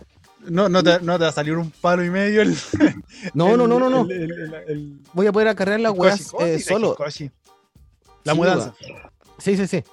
[0.50, 2.56] No, no, te, no te va a salir un palo y medio el.
[3.34, 4.10] No, no, no, no, no.
[4.10, 6.96] el- Voy a poder acarrear las weas eh, solo.
[8.24, 8.74] La mudanza.
[9.38, 9.84] Sí, sí, sí.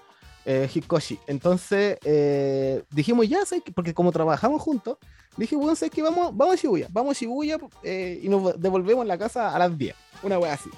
[0.46, 1.18] Eh, Hikoshi.
[1.26, 4.96] Entonces eh, dijimos ya, ¿sabes porque como trabajamos juntos,
[5.36, 6.02] dije, bueno, ¿sabes qué?
[6.02, 9.76] Vamos, vamos a Shibuya, vamos a Shibuya eh, y nos devolvemos la casa a las
[9.76, 9.94] 10.
[10.22, 10.70] Una wea así.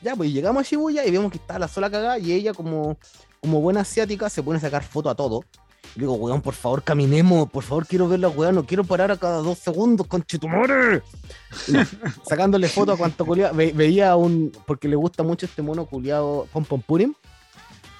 [0.00, 2.96] Ya, pues llegamos a Shibuya y vemos que está la sola cagada y ella como,
[3.40, 5.44] como buena asiática se pone a sacar foto a todo.
[5.94, 9.16] Digo, weón, por favor, caminemos, por favor, quiero ver la weá, no quiero parar a
[9.18, 11.02] cada dos segundos, con chitumore.
[12.26, 13.54] sacándole foto a cuanto culiado.
[13.54, 17.14] veía un, porque le gusta mucho este mono culiado Pom Pom Purim.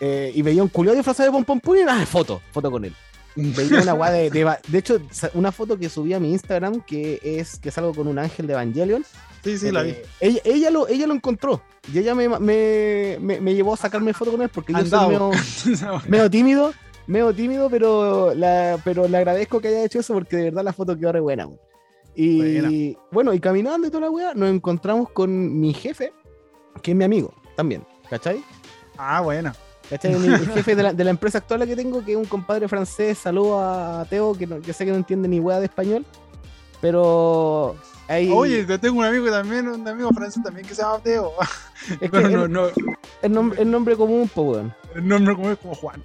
[0.00, 2.94] eh, y veía un culiado disfrazado de Pom Pom Purim, ah, foto, foto con él.
[3.34, 5.00] Veía una weá de, de, de hecho,
[5.34, 8.52] una foto que subí a mi Instagram que es que salgo con un ángel de
[8.54, 9.04] Evangelion.
[9.42, 9.90] Sí, sí, la vi.
[9.90, 13.76] Eh, Ella, ella, lo, ella lo encontró y ella me, me, me, me llevó a
[13.76, 15.32] sacarme foto con él porque yo Andado.
[15.34, 16.72] soy medio, medio tímido,
[17.06, 20.72] medio tímido, pero, la, pero le agradezco que haya hecho eso porque de verdad la
[20.72, 21.48] foto quedó re buena.
[22.14, 22.98] Y Buena.
[23.10, 26.12] bueno, y caminando y toda la weá, nos encontramos con mi jefe,
[26.82, 28.42] que es mi amigo también, ¿cachai?
[28.98, 29.52] Ah, bueno.
[29.88, 30.12] ¿Cachai?
[30.12, 33.18] El jefe de la, de la empresa actual que tengo, que es un compadre francés,
[33.18, 36.04] saludo a Teo, que no, yo sé que no entiende ni weá de español,
[36.80, 37.76] pero
[38.12, 38.30] ahí...
[38.32, 41.32] Oye, yo tengo un amigo también, un amigo francés también que se llama Teo.
[42.00, 42.66] es que no, el, no,
[43.22, 44.74] el nombre, el nombre común, pues weón.
[44.94, 46.02] el nombre como es como Juan.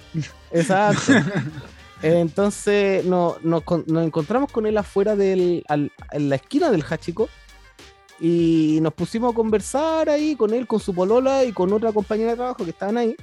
[0.51, 1.13] Exacto.
[2.01, 6.83] Entonces no- nos, con- nos encontramos con él afuera del, al- en la esquina del
[6.87, 7.27] Hachiko
[8.19, 12.31] y nos pusimos a conversar ahí con él, con su polola y con otra compañera
[12.31, 13.15] de trabajo que estaban ahí.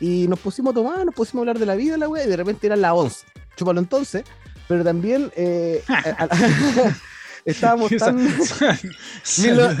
[0.00, 2.28] Y nos pusimos a tomar, nos pusimos a hablar de la vida, la wea, y
[2.28, 3.26] de repente eran las 11.
[3.56, 4.24] Chúpalo entonces,
[4.68, 6.96] pero también eh, a- a-
[7.44, 8.18] estábamos tan...
[8.26, 8.78] esa-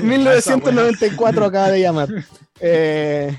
[0.02, 2.08] Mil- esa 1994 acaba de llamar.
[2.60, 3.36] Eh,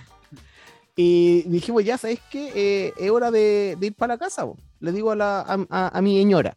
[0.98, 4.44] y dijimos, ya sabes que es hora de, de ir para la casa.
[4.44, 4.58] bo".
[4.82, 6.56] Le digo a, la, a, a- a mi señora.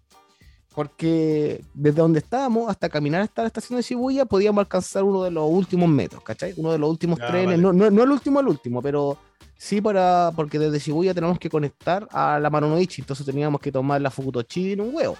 [0.75, 5.31] Porque desde donde estábamos hasta caminar hasta la estación de Shibuya podíamos alcanzar uno de
[5.31, 6.53] los últimos metros, ¿cachai?
[6.57, 7.63] Uno de los últimos Ya, trenes, vale.
[7.63, 9.17] no, no, no el último, el último, pero
[9.57, 14.01] sí para, porque desde Shibuya tenemos que conectar a la Maronoichi, entonces teníamos que tomar
[14.01, 15.17] la Fukutochi en un huevo,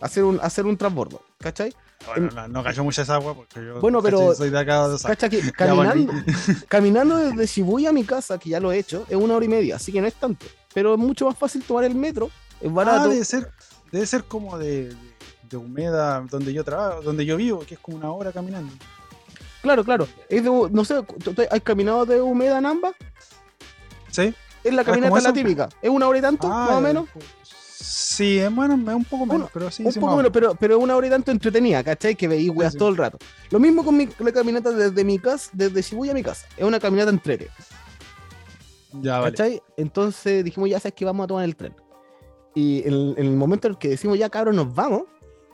[0.00, 1.74] hacer un, hacer un transbordo, ¿cachai?
[2.06, 4.98] Bueno, no, no cayó mucha esa agua porque yo Bueno, pero- soy de acá de.
[4.98, 6.12] Cacha que caminando,
[6.68, 9.48] caminando desde Shibuya a mi casa, que ya lo he hecho, es una hora y
[9.48, 10.46] media, así que no es tanto.
[10.72, 12.30] Pero es mucho más fácil tomar el metro,
[12.60, 13.08] es Ah, barato.
[13.08, 13.50] debe ser,
[13.90, 14.96] debe ser como de, de,
[15.50, 18.72] de Humeda, donde yo trabajo, donde yo vivo, que es como una hora caminando.
[19.60, 20.06] Claro, claro.
[20.28, 22.92] Es de, no sé, ¿tú- tú ¿has caminado de Humeda a Namba?
[24.10, 24.32] ¿Sí?
[24.64, 25.68] Es la Ah, caminata ¿cómo la típica.
[25.82, 27.08] Es una hora y tanto, Ah, más o menos.
[27.12, 27.24] pues,
[27.80, 29.84] Sí, es bueno, es un poco menos, pero sí.
[29.84, 32.16] un sí, poco menos, pero, pero una hora y tanto entretenida, ¿cachai?
[32.16, 32.78] Que veí weas sí.
[32.78, 33.18] todo el rato.
[33.50, 36.46] Lo mismo con mi, la caminata desde mi casa, desde Shibuya a mi casa.
[36.56, 37.46] Es una caminata en tren,
[39.00, 39.30] Ya, vale.
[39.30, 39.62] ¿cachai?
[39.76, 41.74] Entonces dijimos, ya sabes que vamos a tomar el tren.
[42.56, 45.02] Y en, en el momento en el que decimos, ya cabrón, nos vamos,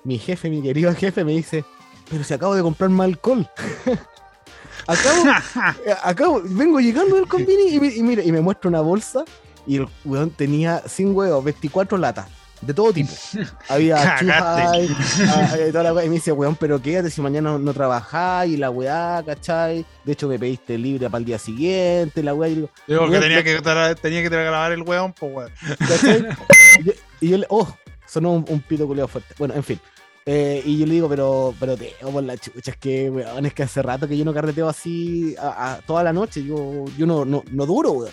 [0.02, 1.62] mi jefe, mi querido jefe, me dice,
[2.10, 3.46] pero si acabo de comprar más alcohol.
[4.86, 5.24] acabo,
[5.86, 9.24] eh, acabo, vengo llegando del convini y, y mira, y me muestra una bolsa
[9.66, 12.26] y el weón tenía sin huevos 24 latas.
[12.60, 13.12] De todo tipo.
[13.68, 14.88] Había chuhai,
[15.28, 17.74] ah, eh, toda la wea, y me dice, weón, pero quédate si mañana no, no
[17.74, 19.84] trabajáis, y la weá, ¿cachai?
[20.04, 23.08] De hecho, me pediste libre para el día siguiente, la weá, y digo, Digo que
[23.10, 25.50] Weón, tenía yo- que, tra- tenía que grabar el weón, pues weón.
[25.78, 26.26] ¿cachai?
[26.80, 27.68] y, yo, y yo le, oh,
[28.06, 29.34] sonó un, un pito culiado fuerte.
[29.38, 29.78] Bueno, en fin.
[30.24, 33.52] Eh, y yo le digo, pero, pero te por la chucha, es que, weón, es
[33.52, 37.04] que hace rato que yo no carreteo así a, a- toda la noche, yo, yo
[37.04, 38.12] no, no, no duro, weón.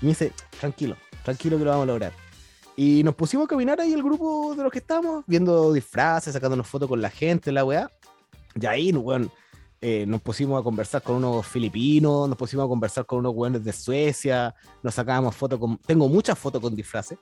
[0.00, 2.12] Y me dice, tranquilo, tranquilo que lo vamos a lograr.
[2.76, 6.66] Y nos pusimos a caminar ahí el grupo de los que estábamos, viendo disfraces, sacándonos
[6.66, 7.90] fotos con la gente, la weá.
[8.58, 9.30] Y ahí, weón,
[9.82, 13.64] eh, nos pusimos a conversar con unos filipinos, nos pusimos a conversar con unos weones
[13.64, 15.78] de Suecia, nos sacábamos fotos con.
[15.78, 17.18] Tengo muchas fotos con disfraces.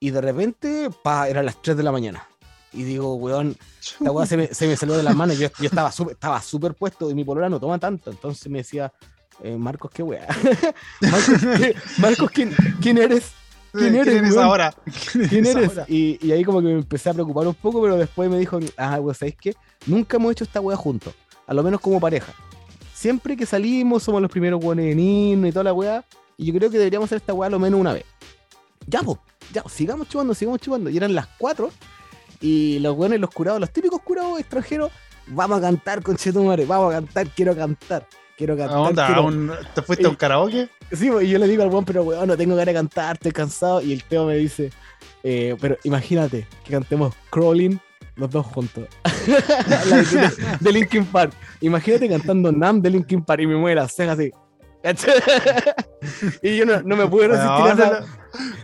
[0.00, 2.26] Y de repente, pa, eran las 3 de la mañana.
[2.72, 3.56] Y digo, weón,
[4.00, 5.38] la weá se me, se me salió de las manos.
[5.38, 8.10] Yo, yo estaba súper estaba súper puesto y mi polora no toma tanto.
[8.10, 8.92] Entonces me decía,
[9.42, 10.26] eh, Marcos, qué weá.
[11.00, 13.32] Marcos, ¿qué- Marcos, ¿quién, quién eres?
[13.72, 14.38] ¿Quién eres, weón?
[14.44, 14.74] ahora?
[15.28, 15.68] ¿Quién eres?
[15.70, 15.84] ahora?
[15.88, 18.58] Y, y ahí como que me empecé a preocupar un poco, pero después me dijo,
[18.76, 19.54] ah, pues, ¿sabéis qué?
[19.86, 21.14] Nunca hemos hecho esta weá juntos,
[21.46, 22.32] a lo menos como pareja.
[22.94, 26.04] Siempre que salimos somos los primeros weones en irnos y toda la weá,
[26.36, 28.04] y yo creo que deberíamos hacer esta weá a lo menos una vez.
[28.86, 29.18] Ya, pues,
[29.52, 30.88] ya, sigamos chupando, sigamos chupando.
[30.90, 31.70] Y eran las 4,
[32.40, 34.90] y los weones, los curados, los típicos curados extranjeros,
[35.28, 38.06] vamos a cantar, conchetumare, vamos a cantar, quiero cantar,
[38.38, 38.76] quiero cantar.
[38.76, 39.06] ¿A onda?
[39.06, 40.68] quiero- ¿A un- ¿Te fuiste a un karaoke?
[40.92, 43.16] Sí, pues, y yo le digo al weón, pero weón, no tengo ganas de cantar,
[43.16, 43.82] estoy cansado.
[43.82, 44.70] Y el Teo me dice,
[45.22, 47.78] eh, pero imagínate que cantemos Crawling
[48.16, 48.86] los dos juntos.
[49.26, 51.32] De, de Linkin Park.
[51.60, 54.30] Imagínate cantando Nam de Linkin Park y me mueve las cejas así.
[56.42, 58.04] Y yo no, no me pude resistir, a, Ahora, esa-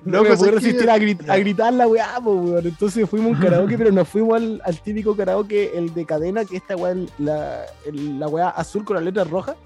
[0.04, 2.66] no me pude resistir a, grit- a gritar la weá, weón.
[2.66, 6.44] Entonces fuimos a un karaoke, pero nos fuimos al, al típico karaoke, el de cadena,
[6.44, 9.56] que esta weá, la, la weá azul con las letras rojas.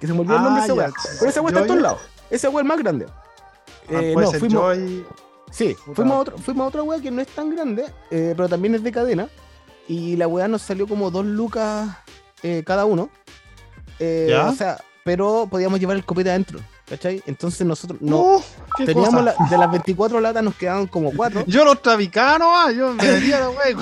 [0.00, 0.90] Que se me olvidó el nombre de Ah, esa weá.
[1.18, 2.00] Pero esa weá está en todos lados.
[2.30, 3.06] Ese weá es más grande.
[3.88, 5.04] Ah, Eh, no, fuimos, Joy.
[5.50, 5.94] sí, puta.
[5.96, 8.74] fuimos a, otro, fuimos a otra weá que no es tan grande, eh, pero también
[8.74, 9.28] es de cadena.
[9.88, 11.96] Y la weá nos salió como dos lucas
[12.42, 13.10] eh, cada uno.
[13.98, 14.48] Eh, ¿Ya?
[14.48, 16.60] O sea, pero podíamos llevar el copete adentro.
[16.86, 17.22] ¿Cachai?
[17.26, 18.42] Entonces nosotros no.
[18.76, 21.44] Qué teníamos la- de las 24 latas nos quedaban como 4.
[21.46, 23.74] Yo los trabicaba nomás, yo me metía la wey.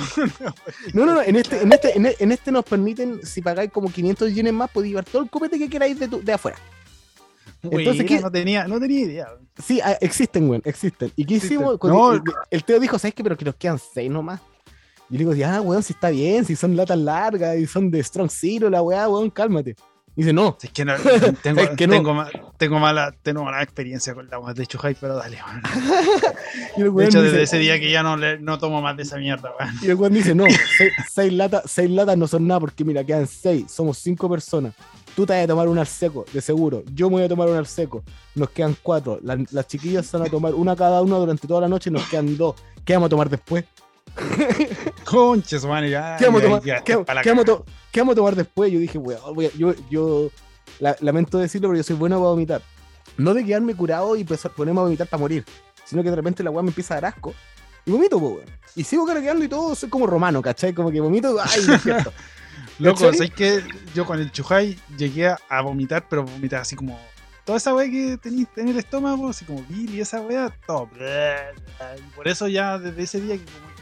[0.93, 3.91] No, no, no, en este, en este, en en este nos permiten, si pagáis como
[3.91, 6.57] 500 yenes más, podéis llevar todo el copete que queráis de, tu- de afuera.
[7.61, 9.27] Entonces, ¿qué- no tenía, no tenía idea.
[9.61, 11.11] Sí, ah, existen, güey, existen.
[11.15, 11.59] ¿Y qué Existen.
[11.61, 11.77] hicimos?
[11.83, 12.13] No.
[12.13, 13.23] el, el Teo dijo, ¿sabes qué?
[13.23, 14.41] Pero que nos quedan seis nomás.
[15.09, 18.01] Y le digo, ya, weón, si está bien, si son latas largas y son de
[18.03, 19.75] Strong Zero, la weá, weón, cálmate.
[20.15, 20.57] Dice, no.
[20.61, 20.93] Es que no,
[21.41, 21.95] tengo, Es que no.
[21.95, 25.39] tengo, ma- tengo mala, tengo mala experiencia con la agua de Chuhai, pero dale,
[26.77, 26.95] weón.
[26.97, 29.17] De hecho, dice, desde ese día que ya no, le, no tomo más de esa
[29.17, 29.73] mierda, weón.
[29.81, 30.45] y el weón dice, no,
[30.77, 34.73] seis, seis latas, seis latas no son nada porque mira, quedan seis, somos cinco personas.
[35.15, 36.83] Tú te vas a tomar una al seco, de seguro.
[36.93, 38.03] Yo me voy a tomar una al seco.
[38.33, 39.19] Nos quedan cuatro.
[39.21, 41.93] Las, las chiquillas se van a tomar una cada una durante toda la noche y
[41.93, 42.55] nos quedan dos.
[42.83, 43.63] ¿Qué vamos a tomar después?
[45.05, 46.15] Conches, man, ya.
[46.17, 48.71] ¿Qué vamos a tomar, ya- qué- la qué vamos a qué vamos a tomar después?
[48.71, 50.29] Yo dije, weón, a- yo, yo
[50.79, 52.61] la- lamento decirlo, pero yo soy bueno para vomitar.
[53.17, 55.45] No de quedarme curado y ponerme a vomitar para morir,
[55.85, 57.33] sino que de repente la weá me empieza a dar asco
[57.85, 58.45] y vomito, weón.
[58.75, 60.73] Y sigo cargando y todo, soy como romano, ¿cachai?
[60.73, 62.11] Como que vomito, ay, despierto.
[62.79, 62.99] Loco.
[63.13, 63.61] ¿sabes que
[63.93, 66.99] Yo con el Chuhai llegué a- vomitar, pero vomitar así como.
[67.45, 70.89] Toda esa weá que tenéis en el estómago, así como Bill y esa weá, todo.
[71.97, 73.72] Y por eso ya desde ese día que como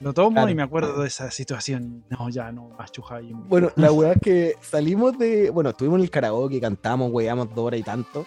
[0.00, 0.50] lo tomo Claro.
[0.50, 2.04] y me acuerdo de esa situación.
[2.10, 3.30] No, ya no, más Chuhai.
[3.32, 5.50] Bueno, la weá es que salimos de.
[5.50, 8.24] Bueno, estuvimos en el karaoke, cantamos, weamos dos horas y tanto.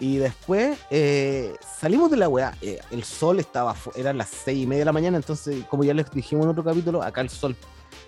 [0.00, 2.54] Y después eh, salimos de la weá.
[2.62, 3.74] eh, el sol estaba.
[3.96, 5.16] Eran las seis y media de la mañana.
[5.16, 7.56] Entonces, como ya les dijimos en otro capítulo, acá el sol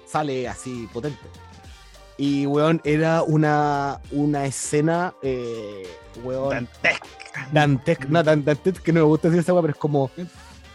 [0.07, 1.19] sale así potente.
[2.17, 5.15] Y weón, era una, una escena.
[5.23, 5.83] Eh,
[6.23, 6.51] weón.
[6.51, 7.49] Dantesca.
[7.53, 8.07] Dantesca.
[8.09, 10.11] No, dantesca que no me gusta decir esa weá, pero es como.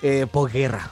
[0.02, 0.92] Eh, posguerra.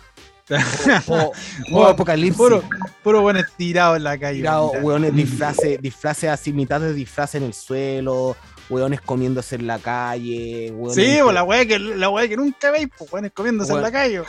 [1.07, 1.33] Po-
[1.87, 2.37] apocalipsis.
[2.37, 2.63] Puro,
[3.03, 4.39] puro estirado en la calle.
[4.39, 4.87] tirado, vomitando.
[4.87, 8.35] weones disfraces, disfraces así, mitad de disfraces en el suelo,
[8.69, 13.11] weones comiéndose en la calle, Sí, pues la weá que, la que nunca veis, pues
[13.11, 14.21] weones comiéndose en la calle.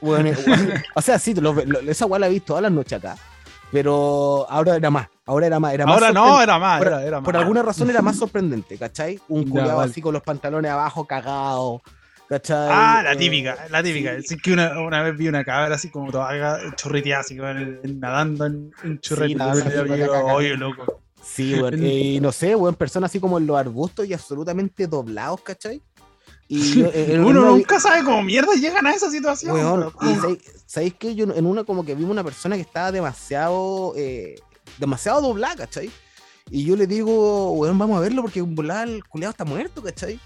[0.00, 2.98] weones- weones- o sea, sí, lo- lo- esa weá la he visto todas las noches
[2.98, 3.16] acá,
[3.70, 7.02] pero ahora era más, ahora era más, era más Ahora no, era más, por, era,
[7.04, 7.42] era por más.
[7.42, 9.18] alguna razón era más sorprendente, ¿cachai?
[9.28, 9.44] Un
[9.76, 9.90] vale.
[9.90, 11.80] así con los pantalones abajo cagados,
[12.32, 12.68] ¿Cachai?
[12.72, 14.18] Ah, la Eh, típica, la típica.
[14.22, 14.36] sí.
[14.36, 18.46] Es que una, una vez vi una cabra así como toda chorreteada, así van nadando
[18.46, 18.98] en un
[19.98, 20.24] caca.
[20.32, 21.02] Oye, loco.
[21.22, 21.52] Sí.
[21.52, 25.42] En- eh, Y no sé, weón, personas así como en los arbustos y absolutamente doblados,
[25.42, 25.82] ¿cachai?
[26.48, 29.52] Y yo, eh, en- en Uno una nunca sabe cómo mierda llegan a esa situación.
[29.54, 33.92] Weón, sabéis- ¿sabéis que yo en una como que vimos una persona que estaba demasiado,
[33.98, 34.36] eh,
[34.78, 35.90] demasiado doblada, ¿cachai?
[36.50, 39.82] Y yo le digo, weón, vamos a verlo porque un volar el culeado está muerto,
[39.82, 40.18] ¿cachai?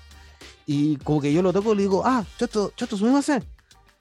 [0.66, 3.48] Y como que yo lo toco y le digo, ah, choto, choto, subimos a hacer.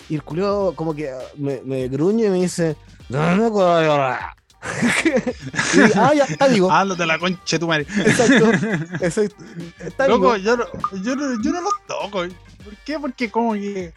[0.09, 2.75] Y el culeado como que ah, me, me gruñe y me dice,
[3.09, 4.35] no, no puedo llorar".
[5.05, 6.71] y, ah, ya, está digo.
[6.71, 7.85] Ándate la concha tu madre.
[7.97, 8.51] Exacto,
[9.05, 9.35] exacto.
[9.79, 10.65] Está Loco, yo no,
[11.03, 12.23] yo, no, yo no los toco.
[12.63, 12.99] ¿Por qué?
[12.99, 13.93] Porque como que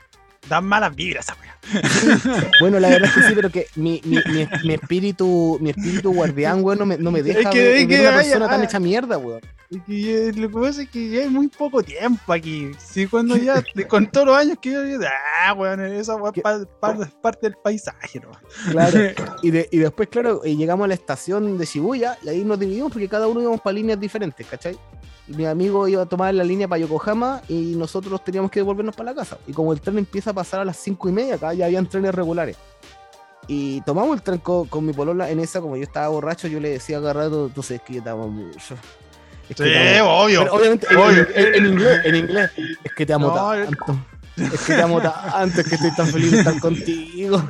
[0.48, 1.58] dan malas vibras esa wea.
[2.60, 6.12] Bueno, la verdad es que sí, pero que mi, mi, mi, mi espíritu, mi espíritu
[6.12, 8.48] guardián, weón, no me, no me deja Es que- ver, es ver que una persona
[8.48, 9.40] tan hecha mierda, weón.
[9.70, 12.70] Y que, eh, lo que pasa es que ya hay muy poco tiempo aquí.
[12.78, 14.98] Sí, cuando ya, con todos los años que yo, yo-
[15.44, 18.30] ah, weón, esa weá es pa- pa- parte del paisaje, ¿no?
[18.70, 18.98] Claro.
[19.42, 22.58] Y, de- y después, claro, eh, llegamos a la estación de Shibuya y ahí nos
[22.58, 24.76] dividimos porque cada uno íbamos para líneas diferentes, ¿cachai?
[25.28, 29.10] Mi amigo iba a tomar la línea para Yokohama y nosotros teníamos que devolvernos para
[29.12, 29.36] la casa.
[29.46, 31.86] Y como el tren empieza a pasar a las cinco y media, acá ya habían
[31.86, 32.56] trenes regulares.
[33.46, 36.60] Y tomamos el tren con, con mi polola en esa, como yo estaba borracho, yo
[36.60, 38.74] le decía agarrado, tú sabes que amo mucho.
[39.48, 40.10] Es que Sí, te amo".
[40.22, 40.40] obvio.
[40.42, 41.26] Pero obviamente en, Obvio.
[41.34, 42.50] en- en inglés, en inglés,
[42.84, 43.98] es que te amo No, tanto.
[44.36, 47.42] Es que te amo tanto, es que estoy tan feliz de estar contigo.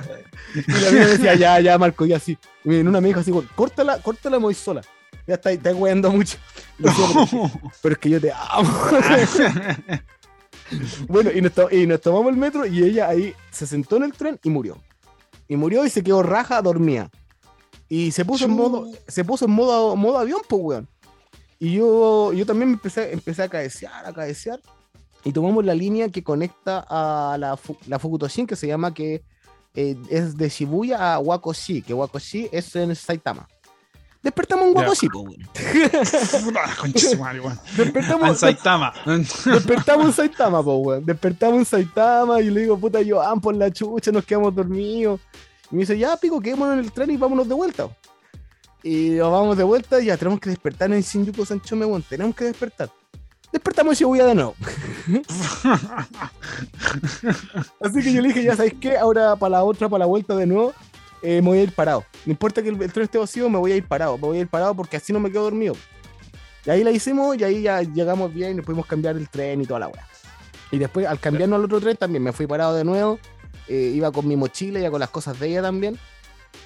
[0.54, 2.38] Y la me decía, ya, ya, Marco, ya así.
[2.64, 4.80] Y en una me dijo así, córtala, córtala, muy sola.
[5.26, 6.38] Ya está, está weando mucho.
[6.78, 7.04] Decía,
[7.82, 8.70] pero, es que yo te amo.
[11.08, 14.04] bueno, y nos, to- y nos tomamos el metro y ella ahí se sentó en
[14.04, 14.76] el tren y murió.
[15.48, 17.10] Y murió y se quedó raja, dormía.
[17.88, 20.88] Y se puso en modo, se puso en modo, modo avión, pues, weón.
[21.58, 24.60] Y yo, yo también me empecé, empecé a cabecear, a cabecear.
[25.24, 29.22] Y tomamos la línea que conecta a la, la Fukutoshin, que se llama que
[29.74, 33.48] eh, es de Shibuya a Wakoshi, que Wakoshi es en Saitama.
[34.22, 34.80] Despertamos en Ya.
[34.80, 35.24] Wakoshi, pues,
[37.22, 37.58] weón.
[37.76, 38.92] Despertamos, En Saitama.
[39.06, 41.04] despertamos en Saitama, po, weón.
[41.04, 45.20] Despertamos en Saitama y le digo, puta, yo, ah, por la chucha, nos quedamos dormidos.
[45.70, 47.88] Y me dice, ya, pico, quedémonos en el tren y vámonos de vuelta.
[48.82, 52.02] Y nos vamos de vuelta y ya tenemos que despertar en Shinjuku Sanchome, weón.
[52.02, 52.90] Tenemos que despertar.
[53.52, 54.54] Despertamos en Shibuya de nuevo.
[57.80, 60.34] Así que yo le dije, ya sabéis qué, ahora para la otra, para la vuelta
[60.36, 60.74] de nuevo,
[61.22, 62.04] eh, me voy a ir parado.
[62.26, 64.16] No importa que el, el tren esté vacío, me voy a ir parado.
[64.16, 65.74] Me voy a ir parado porque así no me quedo dormido.
[66.64, 69.60] Y ahí la hicimos y ahí ya llegamos bien y nos pudimos cambiar el tren
[69.62, 70.06] y toda la weá.
[70.70, 73.18] Y después, al cambiarnos al otro tren, también me fui parado de nuevo.
[73.68, 75.98] eh, iba con mi mochila, iba con las cosas de ella también.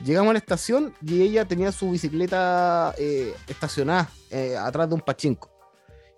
[0.05, 5.01] Llegamos a la estación y ella tenía su bicicleta eh, estacionada eh, atrás de un
[5.01, 5.51] pachinko.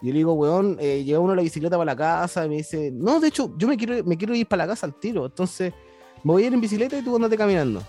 [0.01, 2.45] Y yo le digo, weón, eh, lleva uno la bicicleta para la casa.
[2.45, 4.87] Y me dice, no, de hecho, yo me quiero, me quiero ir para la casa
[4.87, 5.27] al tiro.
[5.27, 5.73] Entonces,
[6.23, 7.83] me voy a ir en bicicleta y tú andate caminando.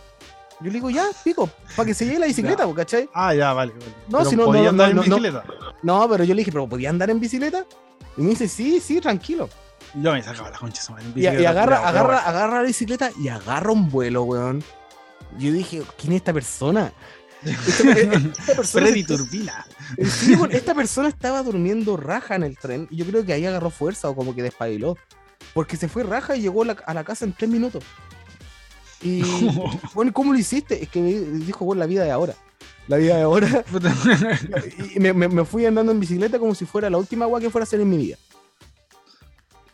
[0.62, 3.10] Yo le digo, ya, pico, para que se lleve la bicicleta, ¿cachai?
[3.14, 3.74] Ah, ya, vale.
[3.74, 3.86] vale.
[4.08, 5.44] No, Pero si no- podía no, andar no, en bicicleta.
[5.84, 7.66] No, pero yo le dije, ¿pero podía andar en bicicleta?
[8.18, 9.50] Y me dice, sí, sí, tranquilo.
[9.96, 12.22] Yo me sacaba la concha en Y, y bicicleta, agarra, agarra, bueno.
[12.28, 14.64] agarra la bicicleta y agarra un vuelo, weón.
[15.38, 16.94] Yo dije, ¿quién es esta persona?
[17.44, 19.66] Esta, esta persona Freddy Turbina.
[20.04, 23.46] Sí, weón, esta persona estaba durmiendo raja en el tren y yo creo que ahí
[23.46, 24.98] agarró fuerza o como que despabiló.
[25.54, 27.84] Porque se fue raja y llegó a la, a la casa en tres minutos.
[29.06, 29.22] Y,
[29.94, 30.82] bueno, ¿cómo lo hiciste?
[30.84, 32.34] Es que me dijo, bueno, la vida de ahora.
[32.88, 33.64] La vida de ahora.
[34.96, 37.50] Y me, me- me fui andando en bicicleta como si fuera la última agua que
[37.50, 38.18] fuera a hacer en mi vida.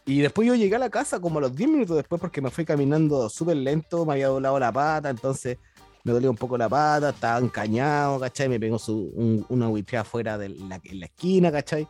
[0.05, 2.49] Y después yo llegué a la casa como a los 10 minutos después porque me
[2.49, 5.57] fui caminando súper lento, me había doblado la pata, entonces
[6.03, 8.49] me dolía un poco la pata, estaba encañado, ¿cachai?
[8.49, 11.87] Me pegó su, un- una huitea afuera de la, en la esquina, ¿cachai?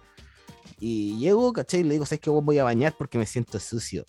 [0.79, 1.79] Y llego, ¿cachai?
[1.79, 2.29] Y le digo, ¿sabes qué?
[2.29, 4.05] Voy a bañar porque me siento sucio.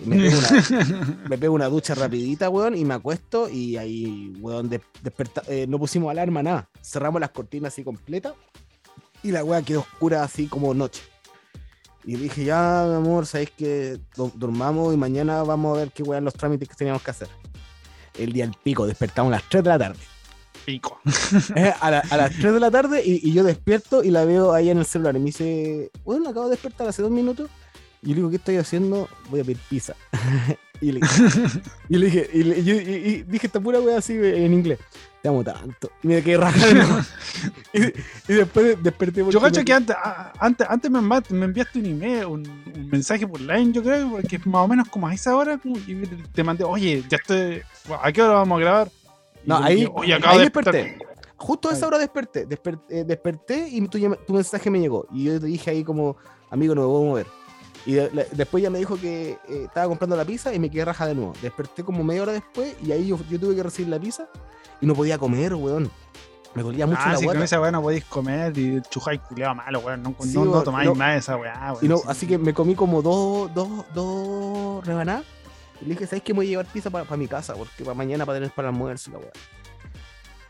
[0.00, 4.32] Y me pego una, me pego una ducha rapidita, weón, y me acuesto y ahí,
[4.40, 6.68] weón, de- desperta- eh, no pusimos alarma, nada.
[6.82, 8.34] Cerramos las cortinas así completas
[9.22, 11.02] y la weá quedó oscura así como noche.
[12.04, 16.02] Y dije, ya, mi amor, sabéis que do- dormamos y mañana vamos a ver qué
[16.02, 17.28] weón los trámites que teníamos que hacer.
[18.16, 19.98] El día del pico, despertamos a las 3 de la tarde.
[20.64, 21.00] Pico.
[21.56, 24.24] Eh, a, la- a las 3 de la tarde y, y yo despierto y la
[24.24, 27.50] veo ahí en el celular y me dice, bueno, acabo de despertar hace dos minutos.
[28.02, 29.08] Y yo le digo, ¿qué estoy haciendo?
[29.30, 29.94] Voy a pedir pizza.
[30.80, 31.00] y, le,
[31.88, 34.78] y le dije, y, le- y- dije esta pura wea así en inglés.
[35.20, 35.90] Te amo tanto.
[36.04, 37.00] Y me quedé rajado.
[37.72, 37.82] y,
[38.32, 41.86] y después desperté Yo cacho me- que antes, a- antes, antes me, me enviaste un
[41.86, 45.14] email, un, un mensaje por line, yo creo, porque es más o menos como a
[45.14, 45.94] esa hora, y
[46.32, 47.62] te mandé, oye, ya estoy,
[48.00, 48.90] ¿a qué hora vamos a grabar?
[49.44, 50.98] No, ahí, dije, oye, acabo ahí de desperté.
[51.36, 52.48] Justo a esa hora desperté.
[52.48, 55.06] Desper- eh, desperté y tu, tu mensaje me llegó.
[55.12, 56.16] Y yo te dije ahí como,
[56.50, 57.26] amigo, no me puedo mover.
[57.86, 60.70] Y de- la- después ya me dijo que eh, estaba comprando la pizza y me
[60.70, 61.32] quedé raja de nuevo.
[61.40, 64.28] Desperté como media hora después y ahí yo, yo tuve que recibir la pizza
[64.80, 65.90] y no podía comer, weón.
[66.54, 67.44] Me dolía mucho Ah, la con guata.
[67.44, 70.02] esa weá no podéis comer y chujáis culeado malo, weón.
[70.02, 70.94] No, Sí, no, no tomáis no.
[70.94, 71.84] más esa weá, weón.
[71.84, 72.04] Y no, sí.
[72.08, 75.24] así que me comí como dos, dos, dos rebanadas.
[75.80, 76.32] Y le dije, ¿sabes qué?
[76.32, 78.74] Me voy a llevar pizza para mi casa, porque para mañana para tener para el
[78.74, 79.30] almuerzo y la weá.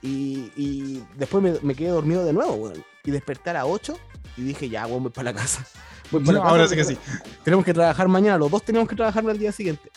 [0.01, 2.85] Y, y después me, me quedé dormido de nuevo, weón.
[3.05, 3.97] Y desperté a las 8
[4.37, 5.67] y dije, ya, weón, voy para la casa.
[6.11, 6.99] Casa ahora sí que sí.
[7.45, 9.91] Tenemos que trabajar mañana, los dos tenemos que trabajar al día siguiente.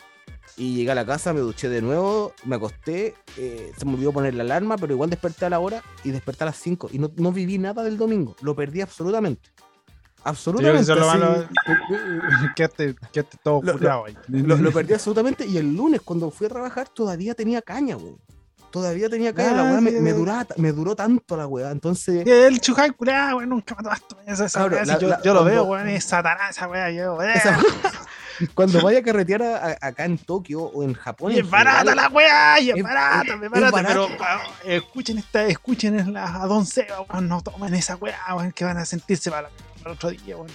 [0.58, 4.12] Y llegué a la casa, me duché de nuevo, me acosté, eh, se me olvidó
[4.12, 6.90] poner la alarma, pero igual desperté a la hora y desperté a las 5.
[6.92, 9.50] Y no, no viví nada del domingo, lo perdí absolutamente.
[9.56, 9.64] Sí,
[10.24, 10.96] Absolutamente.
[10.96, 11.48] lo.
[12.56, 14.16] Quedaste, quedaste todo Lo- ahí.
[14.28, 18.20] Lo, lo perdí absolutamente y el lunes cuando fui a trabajar todavía tenía caña, weón.
[18.72, 20.16] Todavía tenía caña, la Ah, weá me, sí, me sí.
[20.18, 21.72] duraba me duró tanto la weá.
[21.72, 22.62] Entonces, El
[22.96, 23.50] culeado, weón.
[23.50, 25.88] Nunca me tomaste esa, esa Cabrón, la- yo, la- yo lo cuando- veo, weón.
[25.90, 26.90] Es satanás esa weá.
[26.92, 27.34] Yo, eh.
[27.36, 27.60] esa-
[28.56, 31.32] cuando vaya a carretear a- a- acá en Tokio o en Japón.
[31.34, 34.06] Y en es barata general, la weá, y es, es- barata, es- es, barata, pero
[34.08, 34.18] weón,
[34.66, 38.78] escuchen esta, escuchen la, a Don Seba, weón, no tomen esa weá, weón, que van
[38.78, 39.50] a sentirse para,
[39.80, 40.48] para el otro día, weón.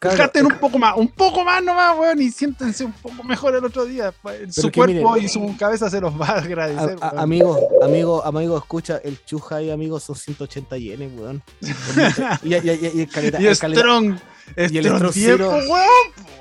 [0.00, 3.64] Gasten un poco más, un poco más nomás, weón, y siéntense un poco mejor el
[3.64, 4.14] otro día.
[4.50, 6.96] Su que cuerpo miren, y su cabeza se los va a agradecer.
[7.02, 11.42] a- amigo, amigo, amigo, escucha, el chuja y amigo son 180 yenes, weón.
[12.42, 14.16] Y, y- y- y el caleta- y el caleta- Strong,
[14.56, 15.50] y el Strong Strong 10, Zero.
[15.50, 15.86] pues, weón.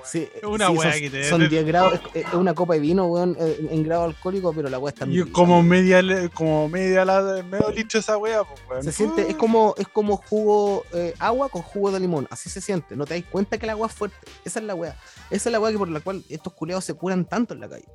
[0.04, 2.74] sí, es una sí, weá son, que te- son 10 grados, es, es una copa
[2.74, 6.02] de vino, weón, eh, en grado alcohólico, pero la weá está Y es como media,
[6.34, 8.84] como media, la, medio litro esa weá, pues, weón.
[8.84, 12.62] Se siente, es como, es como jugo, eh, agua con jugo de limón, así se
[12.62, 12.96] siente.
[12.96, 14.18] No te das cuenta que el agua es fuerte.
[14.46, 14.96] Esa es la weá.
[15.30, 17.70] Esa es la weá que por la cual estos culeados se curan tanto en la
[17.70, 17.88] calle.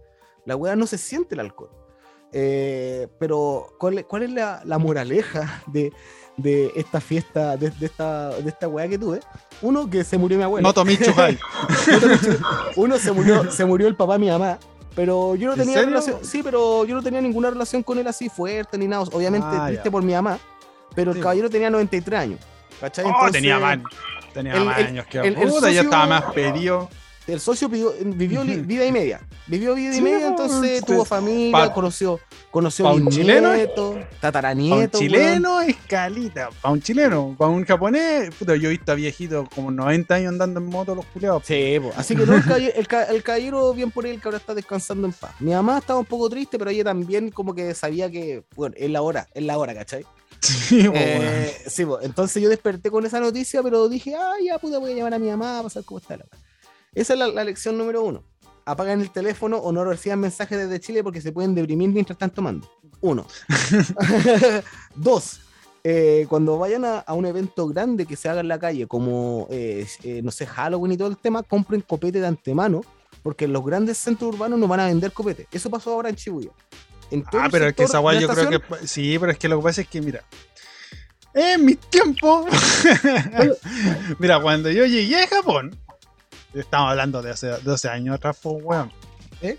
[0.46, 1.70] La weá no se siente el alcohol.
[2.36, 5.92] Eh, pero, ¿cuál, es- cuál es la, la moraleja de,
[6.36, 9.20] de esta fiesta, de, de esta, de esta weá que tuve?
[9.62, 10.66] Uno, que se murió mi abuelo.
[10.66, 10.98] No tomé.
[12.76, 14.58] Uno se murió, se murió el papá de mi mamá.
[14.94, 16.18] Pero yo no ¿En tenía relación.
[16.22, 19.02] Sí, pero yo no tenía ninguna relación con él así fuerte ni nada.
[19.12, 19.90] Obviamente Ah, triste ya.
[19.90, 20.38] por mi mamá.
[20.94, 21.22] Pero el Sí.
[21.22, 22.40] caballero tenía 93 años.
[22.80, 23.04] ¿Cachai?
[23.04, 23.78] Oh, Entonces, tenía más.
[24.32, 26.88] Tenía el- más el- años que el- el puta, ya socio- estaba más pedido.
[27.26, 27.92] El socio vivió
[28.42, 29.20] vida y media.
[29.46, 30.84] Vivió vida y Sí, media, entonces sí.
[30.84, 32.20] tuvo familia, Pa- conoció,
[32.50, 36.50] conoció pa' un chileno, nietos, Para un chileno, escalita.
[36.60, 40.28] Para un chileno, para un japonés, puta, yo he visto a viejitos como 90 años
[40.32, 41.42] andando en moto los culiados.
[41.46, 41.92] Sí, po.
[41.96, 45.06] así que no, el, el, ca- el caballero, bien por él, que ahora está descansando
[45.06, 45.32] en paz.
[45.40, 48.90] Mi mamá estaba un poco triste, pero ella también como que sabía que, bueno, es
[48.90, 50.04] la hora, es la hora, ¿cachai?
[50.40, 50.86] Sí.
[50.92, 54.96] Eh, sí, entonces yo desperté con esa noticia, pero dije, ah, ya puta, voy a
[54.96, 56.42] llamar a mi mamá para saber cómo está la weá".
[56.94, 58.24] Esa es la, la lección número uno.
[58.66, 62.30] Apagan el teléfono o no reciban mensajes desde Chile porque se pueden deprimir mientras están
[62.30, 62.70] tomando.
[63.00, 63.26] Uno.
[64.94, 65.40] Dos.
[65.84, 69.46] eh, cuando vayan a, a un evento grande que se haga en la calle, como,
[69.50, 72.80] eh, eh, no sé, Halloween y todo el tema, compren copete de antemano,
[73.22, 75.46] porque en los grandes centros urbanos no van a vender copete.
[75.52, 76.16] Eso pasó ahora en
[77.24, 78.86] todo Ah, pero es que esa de yo creo que.
[78.86, 80.24] Sí, pero es que lo que pasa es que, mira.
[81.34, 82.46] En mis tiempos.
[84.18, 85.76] mira, cuando yo llegué a Japón.
[86.54, 88.92] Estamos hablando de hace 12 años atrás, pues, weón.
[89.42, 89.58] ¿Eh?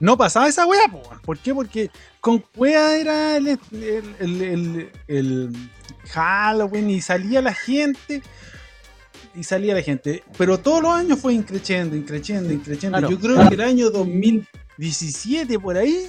[0.00, 1.20] No pasaba esa weá, pues, weón.
[1.22, 1.54] ¿Por qué?
[1.54, 1.90] Porque
[2.20, 5.70] con weá era el, el, el- el-
[6.10, 8.22] Halloween y salía la gente.
[9.34, 10.22] Y salía la gente.
[10.38, 12.98] Pero todos los años fue increciendo, increciendo, increciendo.
[12.98, 13.10] Claro.
[13.12, 16.08] Yo creo que el año 2017 por ahí.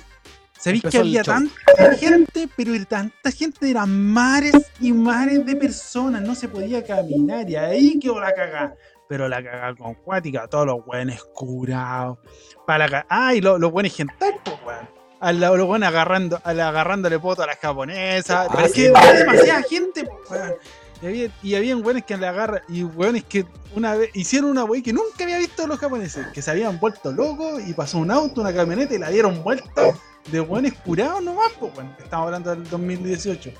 [0.60, 6.34] Sabéis que había tanta gente, pero tanta gente, eran mares y mares de personas, no
[6.34, 8.76] se podía caminar y ahí quedó la cagada.
[9.08, 12.18] Pero la cagada con cuática, todos los buenos curados.
[12.66, 14.89] Para la ah, y lo- los buenos gental, pues weón.
[15.20, 18.47] A la- los buenos agarrando, a la- agarrándole poto a las japonesas.
[18.51, 20.53] Pero es que había demasiada gente, pues weón.
[21.01, 23.45] Y había, y habían weones que le agarran, y weones que
[23.76, 27.12] una vez hicieron una wey que nunca había visto los japoneses, que se habían vuelto
[27.12, 29.93] locos y pasó un auto, una camioneta y la dieron vuelta
[30.32, 33.51] de buenos curados nomás, pues bueno, estamos hablando del 2018.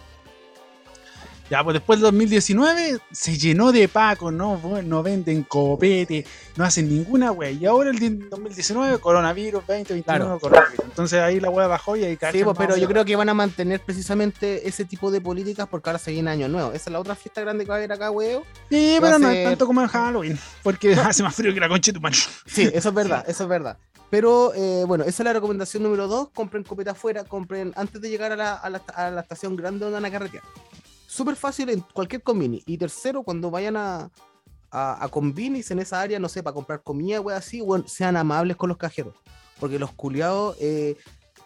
[1.50, 6.26] Ya, pues después del 2019 se llenó de pacos, no, no venden copete,
[6.58, 7.52] no hacen ninguna wea.
[7.52, 10.40] Y ahora el di- 2019, coronavirus, 2021, Claro.
[10.40, 10.86] coronavirus.
[10.86, 13.30] Entonces ahí la wea bajó y ahí Sí, cachan pues, pero yo creo que van
[13.30, 16.70] a mantener precisamente ese tipo de políticas porque ahora se viene año nuevo.
[16.74, 18.44] Esa es la otra fiesta grande que va a haber acá, weón.
[18.70, 21.92] Sí, pero no es tanto como en Halloween, porque hace más frío que la concha
[21.92, 22.16] de tu mano.
[22.46, 23.78] Sí, eso es verdad, eso es verdad.
[24.10, 26.30] Pero eh, bueno, esa es la recomendación número dos.
[26.34, 29.80] Compren copeta afuera, compren antes de llegar a la, a la- a la estación grande
[29.86, 30.44] donde van a carretear.
[31.18, 32.62] Súper fácil en cualquier convini.
[32.68, 34.12] Y tercero, cuando vayan a,
[34.70, 38.56] a, a en esa área, no sé, para comprar comida, wey, así, bueno, sean amables
[38.56, 39.16] con los cajeros.
[39.60, 40.96] Porque los culiados eh,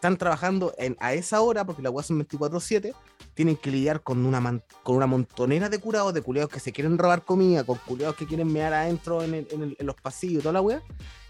[0.01, 2.91] están trabajando en, a esa hora, porque la weá son 24-7,
[3.35, 6.71] tienen que lidiar con una, man- con una montonera de curados, de culiados que se
[6.71, 9.95] quieren robar comida, con culiados que quieren mear adentro en, el- en el- en los
[9.95, 10.81] pasillos, toda la wea,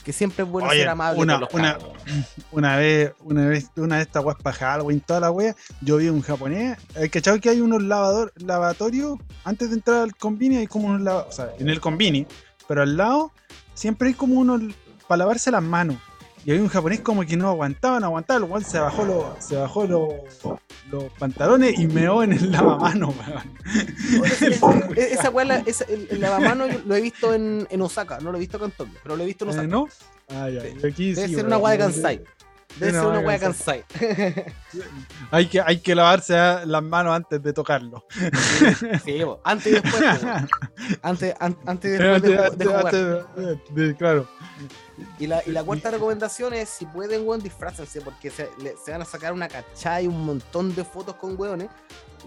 [0.06, 1.84] que siempre es bueno Oye, ser amable una- con los
[2.54, 6.08] una- vez, una vez, una de estas weas para Halloween, toda la wea, yo vi
[6.08, 10.68] un japonés, el cachado que hay unos lavador, lavatorios, antes de entrar al convini hay
[10.68, 12.26] como unos lava- o sea, en el convini,
[12.70, 13.34] pero al lado
[13.74, 14.62] siempre hay como unos
[15.10, 15.98] para lavarse las manos.
[16.44, 19.26] Y había un japonés como que no aguantaba, no aguantaba, el weón se bajó los,
[19.46, 20.10] se bajó los,
[20.90, 24.92] los pantalones y meó en el lavamanos, weón.
[24.98, 28.32] E- Esa weá, la- esa- el, el lavamano lo he visto en, en Osaka, no
[28.32, 29.66] lo he visto acá en Tokio, pero lo he visto en Osaka.
[29.66, 29.88] Eh, ¿No?
[30.30, 30.62] Ah, ya.
[30.62, 30.88] Sí.
[30.88, 32.24] Aquí Debe sí, ser una weá de Kansai.
[32.80, 33.84] Debe ser una weá Kansai.
[35.32, 36.34] Hay que, hay que lavarse
[36.66, 38.06] las manos antes de tocarlo.
[39.06, 40.04] Sí, antes y después.
[41.02, 42.92] Antes, an- antes y después jugar.
[43.76, 44.28] de- claro.
[45.20, 48.92] Y la, y la cuarta recomendación es, si pueden, weón, disfrácense, porque se, le- se
[48.92, 51.70] van a sacar una cachada y un montón de fotos con weones,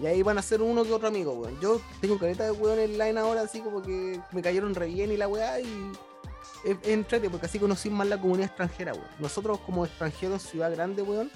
[0.01, 1.59] y ahí van a ser uno que otro amigo, weón.
[1.61, 5.17] Yo tengo careta de weones online ahora, así como que me cayeron re bien y
[5.17, 5.91] la weá, y
[6.65, 9.07] es, es entrete, porque así conocí más la comunidad extranjera, weón.
[9.19, 11.31] Nosotros como extranjeros en ciudad grande, weón,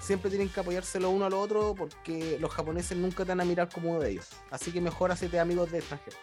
[0.00, 3.44] siempre tienen que apoyarse lo uno al otro, porque los japoneses nunca te van a
[3.44, 4.28] mirar como uno de ellos.
[4.50, 6.18] Así que mejor hacete amigos de extranjeros.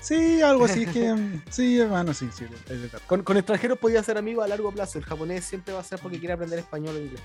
[0.00, 1.14] Sí, algo así que.
[1.50, 2.44] Sí, hermano, sí, sí.
[3.06, 4.98] Con, con extranjeros podías ser amigo a largo plazo.
[4.98, 7.20] El japonés siempre va a ser porque quiere aprender español o inglés.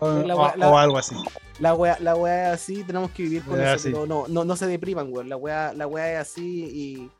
[0.00, 1.14] O, La o- wea- la- o algo así.
[1.58, 3.90] La wea, la wea es así, tenemos que vivir con eso, sí.
[3.90, 5.28] pero no, no, no se depriman, weón.
[5.28, 7.10] La wea, la wea es así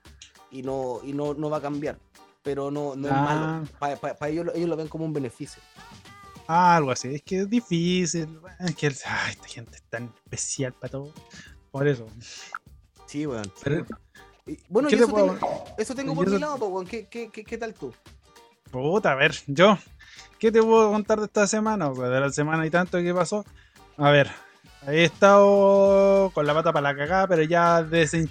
[0.53, 1.99] y, y no, y no, no va a cambiar.
[2.43, 3.62] Pero no, no es Ah.
[3.81, 3.99] malo.
[4.18, 5.61] Para ellos, lo- ellos lo ven como un beneficio.
[6.49, 7.14] Ah, algo así.
[7.14, 8.39] Es que es difícil.
[8.61, 11.12] Es que ay, esta gente es tan especial para todo.
[11.72, 12.07] Por eso.
[13.07, 13.51] Sí, weón.
[13.64, 13.99] Pero, Y, bueno,
[14.47, 16.88] ¿Qué y te eso, puedo- tengo, eso tengo por mi eso- lado, pues.
[16.88, 17.92] ¿Qué, qué, qué, qué tal tú?
[18.70, 19.76] puta, a ver, yo.
[20.38, 21.92] ¿Qué te puedo contar de esta semana?
[21.94, 23.44] Sea, de la semana y tanto que pasó.
[23.97, 24.30] A ver,
[24.86, 28.28] he estado con la pata para la cagada, pero ya, desen-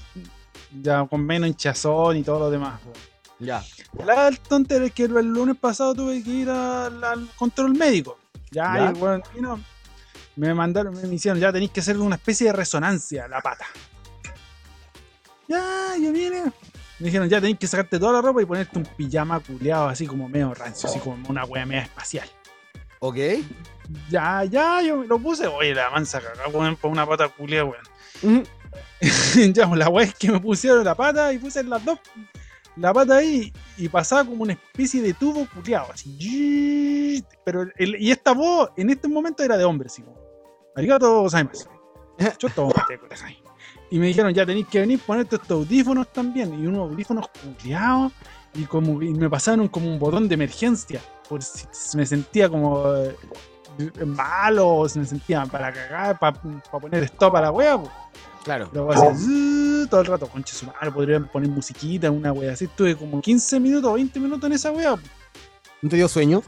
[0.81, 2.79] ya con menos hinchazón y todo lo demás.
[2.83, 2.95] weón.
[3.39, 3.63] Ya.
[4.05, 8.17] La tontera es que el lunes pasado tuve que ir al, al control médico.
[8.51, 8.91] Ya, ¿Ya?
[8.91, 9.59] y bueno, y no,
[10.37, 13.65] me mandaron, me hicieron, ya tenéis que hacer una especie de resonancia a la pata.
[15.47, 16.43] Ya, yo vine.
[16.99, 20.07] Me dijeron, ya tenéis que sacarte toda la ropa y ponerte un pijama culeado, así
[20.07, 22.27] como medio rancio, así como una wea media espacial.
[22.99, 23.17] Ok.
[24.09, 25.45] Ya, ya, yo me lo puse.
[25.47, 28.43] Oye, la mansa cagada, weón, por una pata culeada, weón.
[29.53, 31.99] Ya, pues la weá es que me pusieron la pata y puse las dos.
[32.77, 37.23] La pata ahí y pasaba como una especie de tubo culeado, así.
[37.45, 40.17] Pero el- y esta voz en este momento era de hombre, así como.
[40.75, 41.69] Arigato gozaimasu.
[42.39, 42.49] Yo
[42.99, 43.37] kudasai.
[43.95, 46.53] Y me dijeron, ya tenéis que venir, ponerte estos audífonos también.
[46.61, 48.11] Y unos audífonos culeados.
[48.53, 50.99] Y como y me pasaron como un botón de emergencia.
[51.29, 53.15] Por si me sentía como eh,
[54.05, 57.81] malo, o si me sentía para cagar, para poner stop a la wea.
[58.43, 58.69] Claro.
[58.73, 62.65] Luego así, zzzz, todo el rato, concha su madre, podrían poner musiquita, una wea así.
[62.65, 64.97] Estuve como 15 minutos, 20 minutos en esa wea.
[65.81, 66.43] ¿No te dio sueño?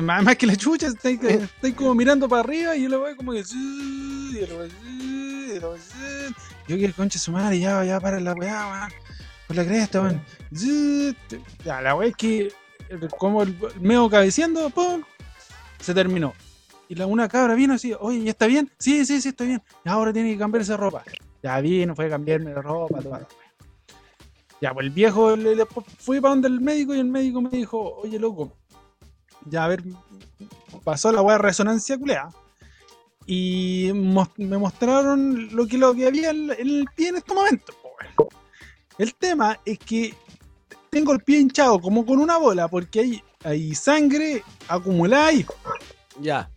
[0.00, 3.14] Más, más que la chucha, estoy, estoy como mirando para arriba y yo la wea
[3.14, 3.44] como que.
[3.44, 5.19] zzzz, y zzzz,
[5.60, 6.36] y la zzzz.
[6.68, 8.92] Yo que concha su madre, ya, ya para la wea, weón.
[9.46, 10.22] Por la cresta, weón.
[10.54, 11.38] Zzzz.
[11.64, 12.52] Ya, la wea es que
[13.18, 15.02] como el medio cabeceando, pum,
[15.80, 16.34] se terminó.
[16.88, 18.70] Y la, una cabra vino así, oye, ¿ya está bien?
[18.78, 19.62] Sí, sí, sí, estoy bien.
[19.84, 21.04] Ahora tiene que cambiarse ropa.
[21.42, 23.28] Ya vino, fue a cambiarme de ropa, toda la.
[24.60, 25.36] Ya, pues el viejo
[25.98, 28.52] fui para donde el médico y el médico me dijo, oye, loco,
[29.46, 29.82] ya a ver,
[30.84, 32.28] pasó la weá de resonancia culea.
[33.32, 37.76] Y me mostraron lo que, lo que había en, el pie en estos momentos.
[38.98, 40.12] El tema es que
[40.90, 45.46] tengo el pie hinchado como con una bola porque hay, hay sangre acumulada ahí.
[46.20, 46.50] Ya.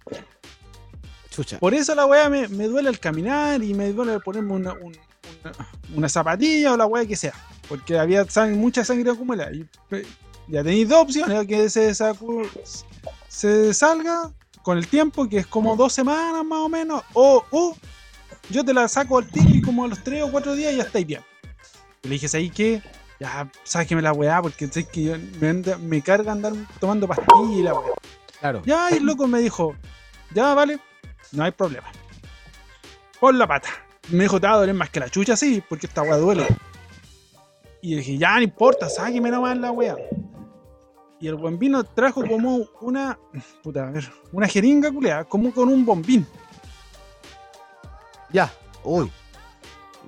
[1.30, 1.59] Chucha.
[1.59, 4.97] Por eso la weá me, me duele al caminar y me duele ponerme una, un-
[5.43, 7.34] una, una zapatilla o la weá que sea.
[7.69, 9.51] Porque había sang- mucha sangre acumulada.
[9.53, 9.67] Y,
[10.47, 11.93] ya tenéis dos opciones: que se,
[13.28, 14.32] se salga
[14.64, 17.76] con el tiempo, que es como dos semanas más o menos, o, o
[18.49, 20.84] yo te la saco al tiro y como a los tres o cuatro días ya
[20.84, 21.22] estáis bien.
[22.01, 22.82] Y le dije, ¿sabes qué?
[23.20, 27.51] Ya, sáqueme la weá, porque sé que yo- me, anda- me carga andar tomando pastillas
[27.57, 27.91] y la weá.
[28.39, 28.61] Claro.
[28.66, 29.76] Ya, y el loco me dijo,
[30.34, 30.80] ya, vale,
[31.32, 31.88] no hay problema.
[33.20, 33.70] Pon la pata.
[34.09, 36.45] Me dijo, te va a doler más que la chucha, sí, porque esta weá duele.
[37.82, 39.95] Y yo dije, ya, no importa, sáqueme nomás la weá.
[41.24, 43.17] Y el buen vino trajo como una,
[43.61, 46.28] puta, a ver, una jeringa culeada, como con un bombín.
[48.34, 48.51] Ya.
[48.84, 49.09] Uy.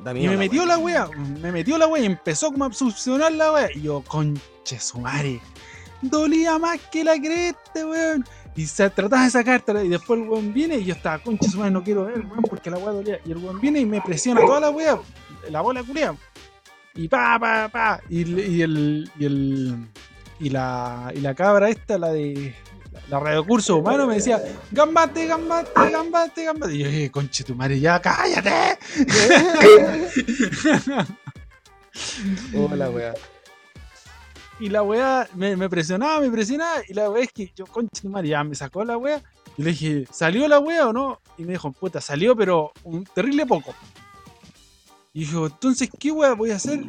[0.03, 0.67] Da Y me metió wea.
[0.67, 1.09] la weá,
[1.41, 3.69] me metió la weá y empezó como a succionar la weá.
[3.73, 5.39] Y yo, conche su madre.
[6.01, 8.25] Dolía más que la cresta, weón.
[8.53, 11.59] Y se trataba de sacártela y después el weón viene y yo estaba, concha su
[11.59, 13.21] madre, no quiero ver, weón, porque la weá dolía.
[13.23, 14.99] Y el weón viene y me presiona toda la weá,
[15.49, 16.13] la bola culia.
[16.93, 18.01] Y pa, pa, pa.
[18.09, 19.09] Y, y el.
[19.17, 19.87] Y el.
[20.39, 22.53] Y la, y la cabra esta, la de.
[23.09, 26.73] La radiocurso humano me decía, gambate, gambate, gambate, gambate.
[26.73, 28.79] Y yo dije, conche tu madre, ya cállate.
[32.57, 33.13] Hola, weá.
[34.59, 36.81] Y la weá me, me presionaba, me presionaba.
[36.87, 39.21] Y la weá es que yo, conche tu madre, ya me sacó la weá.
[39.57, 41.21] Y le dije, ¿salió la weá o no?
[41.37, 43.73] Y me dijo, puta, salió, pero un terrible poco.
[45.13, 46.79] Y dijo, entonces, ¿qué weá voy a hacer?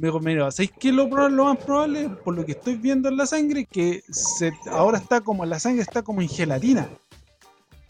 [0.00, 2.08] Me dijo, mira, ¿sabéis qué es lo, lo más probable?
[2.24, 5.82] Por lo que estoy viendo en la sangre, que se, ahora está como, la sangre
[5.82, 6.88] está como en gelatina.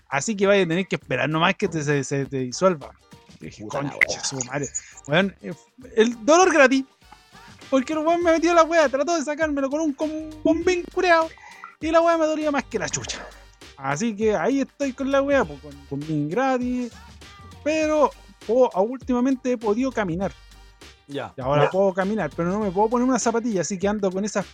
[0.08, 2.90] Así que vaya a tener que esperar nomás que te- se, se te disuelva.
[3.40, 3.64] Y dije,
[4.24, 4.68] su madre.
[5.40, 5.52] Eh,
[5.94, 6.84] el dolor gratis.
[7.70, 10.82] Porque el weón me metió la weá, trató de sacármelo con un, con un bombín
[10.92, 11.28] cureado.
[11.80, 13.24] Y la weá me dolía más que la chucha.
[13.76, 16.90] Así que ahí estoy con la weá, pues, con bombín gratis.
[17.62, 18.10] Pero
[18.74, 20.32] a- últimamente he podido caminar.
[21.10, 21.34] Ya.
[21.36, 24.24] Y ahora puedo caminar, pero no me puedo poner una zapatilla, así que ando con
[24.24, 24.46] esas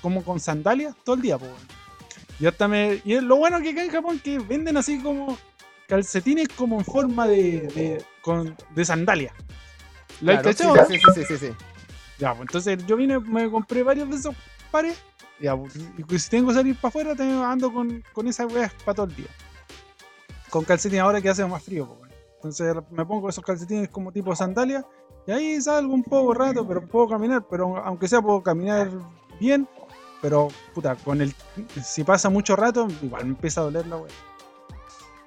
[0.00, 1.50] como con sandalias todo el día, pues.
[1.50, 1.62] weón.
[2.40, 3.02] Y hasta me.
[3.04, 5.36] Y es lo bueno que acá en Japón que venden así como
[5.88, 7.62] calcetines como en forma de.
[7.74, 9.34] de, con- de sandalia.
[10.20, 11.52] ¿La Claro, sí, sí, sí, sí, sí.
[12.18, 14.34] Ya, pues entonces yo vine, me compré varios de esos
[14.70, 14.96] pares.
[15.40, 18.72] Ya, pues, y si tengo que salir para afuera, tengo- ando con, con esas weas
[18.84, 19.28] para todo el día.
[20.50, 22.08] Con calcetines ahora que hace más frío, pues, weón.
[22.36, 24.84] Entonces me pongo esos calcetines como tipo sandalia.
[25.28, 27.44] Y ahí salgo un poco rato, pero puedo caminar.
[27.50, 28.88] Pero aunque sea, puedo caminar
[29.38, 29.68] bien.
[30.22, 31.34] Pero, puta, con el.
[31.84, 34.10] Si pasa mucho rato, igual me empieza a doler la wea.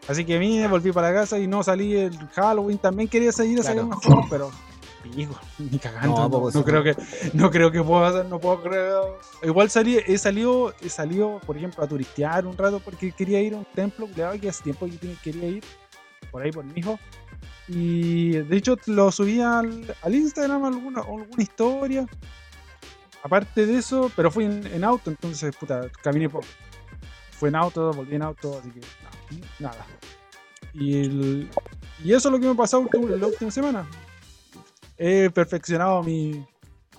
[0.08, 2.80] Así que vine, volví para la casa y no salí el Halloween.
[2.80, 3.88] También quería salir a sacar Claro.
[3.90, 4.52] unas fotos, pero.
[5.16, 6.16] Pico, ni cagando.
[6.30, 6.96] No, No, no creo que,
[7.34, 9.02] no creo que pueda hacer, no puedo creer.
[9.44, 13.54] Igual salí, he salido, he salido, por ejemplo, a turistear un rato porque quería ir
[13.54, 15.64] a un templo, claro, que hace tiempo que quería ir,
[16.32, 17.00] por ahí por mi hijo.
[17.68, 22.06] Y de hecho lo subí al, Instagram alguna, alguna historia.
[23.24, 26.48] Aparte de eso, pero fui en, auto, entonces, puta, caminé poco.
[27.32, 29.86] Fue en auto, volví en auto, así que no, nada.
[30.74, 31.48] Y,
[32.04, 33.88] y eso es lo que me ha ulti- la última semana.
[34.98, 36.46] He perfeccionado mi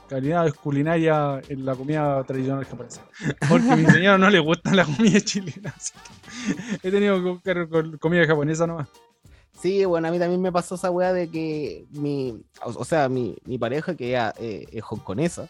[0.09, 3.03] calidad culinaria en la comida tradicional japonesa.
[3.49, 7.31] Porque a mi señora no le gusta la comida chilena, así que he tenido que
[7.31, 8.89] buscar comida japonesa nomás.
[9.61, 13.09] Sí, bueno, a mí también me pasó esa weá de que mi, o, o sea,
[13.09, 15.49] mi, mi pareja, que ella, eh, es hongkonesa,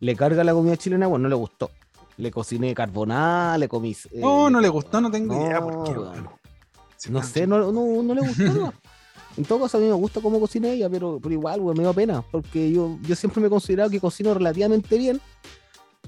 [0.00, 1.70] le carga la comida chilena, bueno, no le gustó.
[2.16, 3.92] Le cociné carbonada, le comí...
[3.92, 5.92] eh, No, no le gustó, no tengo idea no, por qué.
[5.98, 6.12] weón.
[6.12, 6.28] weón.
[7.10, 8.72] No sé, no, no, no le gustó.
[9.36, 11.84] En todo caso, a mí me gusta cómo cocina ella, pero, pero igual, weón, me
[11.84, 15.20] da pena, porque yo, yo siempre me he considerado que cocino relativamente bien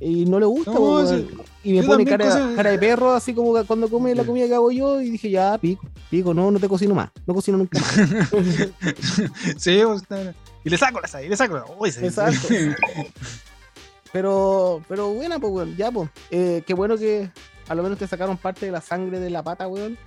[0.01, 1.09] y no le gusta, No, weón.
[1.09, 1.29] sí.
[1.65, 4.71] y me Yo pone cara, de perro, así como cuando come la comida que hago
[4.73, 7.95] yo, y dije, ya, pico, pico, no, no te cocino más, no cocino nunca más.
[9.57, 10.35] sí, está-
[10.65, 11.65] y le saco la y le saco la.
[11.79, 12.49] Uy, Exacto.
[14.13, 16.09] Pero, pero bueno, pues, weón, ya, pues.
[16.31, 17.31] Eh, qué bueno que
[17.69, 19.99] a lo menos te sacaron parte de la sangre de la pata, weón.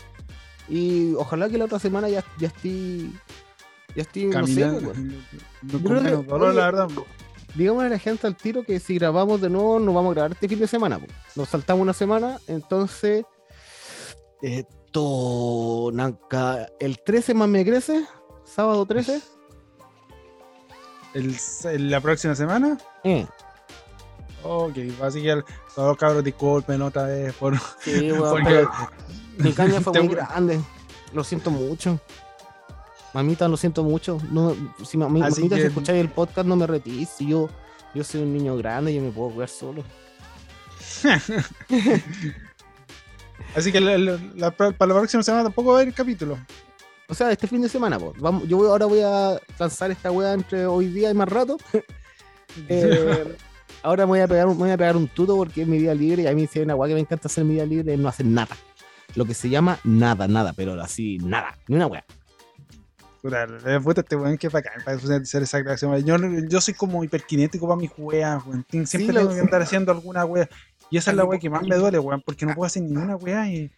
[0.69, 3.13] Y ojalá que la otra semana ya, ya estoy.
[3.95, 4.79] Ya estoy, no sé, Caminando.
[4.91, 5.23] weón.
[5.63, 5.79] No,
[6.23, 6.87] dolor, oye, la verdad.
[7.57, 10.31] Digámosle a la gente al tiro que si grabamos de nuevo, nos vamos a grabar
[10.33, 10.99] este fin de semana.
[11.35, 13.25] Nos saltamos una semana, entonces.
[14.41, 15.89] Esto.
[15.93, 18.05] Nanca, el 13 más me crece,
[18.45, 19.21] sábado 13.
[21.13, 21.35] El,
[21.65, 22.77] el- la próxima semana.
[23.03, 23.25] Eh,
[24.43, 25.43] Ok, así que el-
[25.75, 27.57] todos los cabros disculpen otra vez por.
[27.81, 28.71] sí, weón, Porque- pero-
[29.39, 30.59] Mi caña fue muy grande.
[31.13, 31.99] Lo siento mucho.
[33.13, 34.19] Mamita, lo siento mucho.
[34.31, 37.09] No, si Así mamita, que- si escucháis el podcast, no me retís.
[37.09, 37.49] Si yo,
[37.95, 39.83] yo soy un niño grande, yo me puedo cuidar solo.
[43.55, 46.37] Así que la- la- la- para la próxima semana tampoco va a haber capítulo.
[47.09, 48.19] O sea, este fin de semana, pues.
[48.19, 51.57] Vamos, yo voy- ahora voy a lanzar esta weá entre hoy día y más rato.
[52.69, 53.35] Eh,
[53.83, 55.93] ahora me voy a pegar, me voy a pegar un tuto porque es mi día
[55.93, 57.93] libre y a mí si hay una weá que me encanta hacer mi día libre
[57.93, 58.57] es no hacer nada.
[59.13, 62.03] Lo que se llama nada, nada, pero así, nada, ni una weá.
[63.27, 65.97] Puta, la puta este weón que bacán para hacer esa creación.
[66.05, 66.15] Yo,
[66.47, 68.65] yo soy como hiperkinético para mis weas, weón.
[68.85, 70.47] Siempre lo- tengo que andar haciendo alguna wea.
[70.89, 73.15] Y esa es la wea que más me duele, weón, porque no puedo hacer ninguna
[73.17, 73.69] wea y.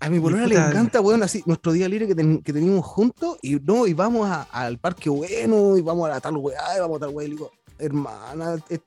[0.00, 3.36] A mi bolona le encanta, weón, así, nuestro día libre que, ten- que teníamos juntos,
[3.42, 6.80] y no, y vamos a- al parque bueno, y vamos a la tal weá, y
[6.80, 8.82] vamos a tal weá, y le digo, hermana, est-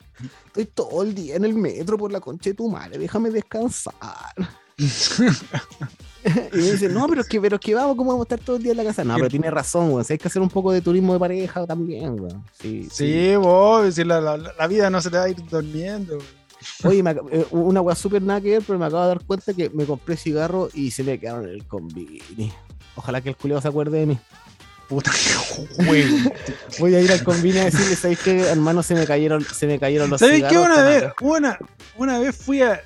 [0.47, 3.93] estoy todo el día en el metro por la concha de tu madre, déjame descansar.
[6.53, 8.45] y me dice, no, pero es que, pero es que vamos, ¿cómo vamos a estar
[8.45, 9.03] todo el día en la casa?
[9.03, 11.65] No, pero tiene razón, weón, si hay que hacer un poco de turismo de pareja
[11.65, 12.43] también, weón.
[12.59, 16.13] Sí, Sí, vos, si la, la, la vida no se te va a ir durmiendo.
[16.17, 16.37] weón.
[16.83, 19.53] Oye, me eh, una weá súper nada que ver, pero me acabo de dar cuenta
[19.53, 22.51] que me compré cigarros y se me quedaron en el convini.
[22.95, 24.19] Ojalá que el culiao se acuerde de mí.
[24.87, 26.31] Puta que juego.
[26.79, 28.81] Voy a ir al convini a decirle, ¿sabes qué, hermano?
[28.83, 30.57] Se me cayeron, se me cayeron los ¿Sabes cigarros.
[30.57, 30.65] qué?
[30.65, 31.15] Una vez, acá".
[31.25, 31.59] una,
[31.97, 32.81] una vez fui a.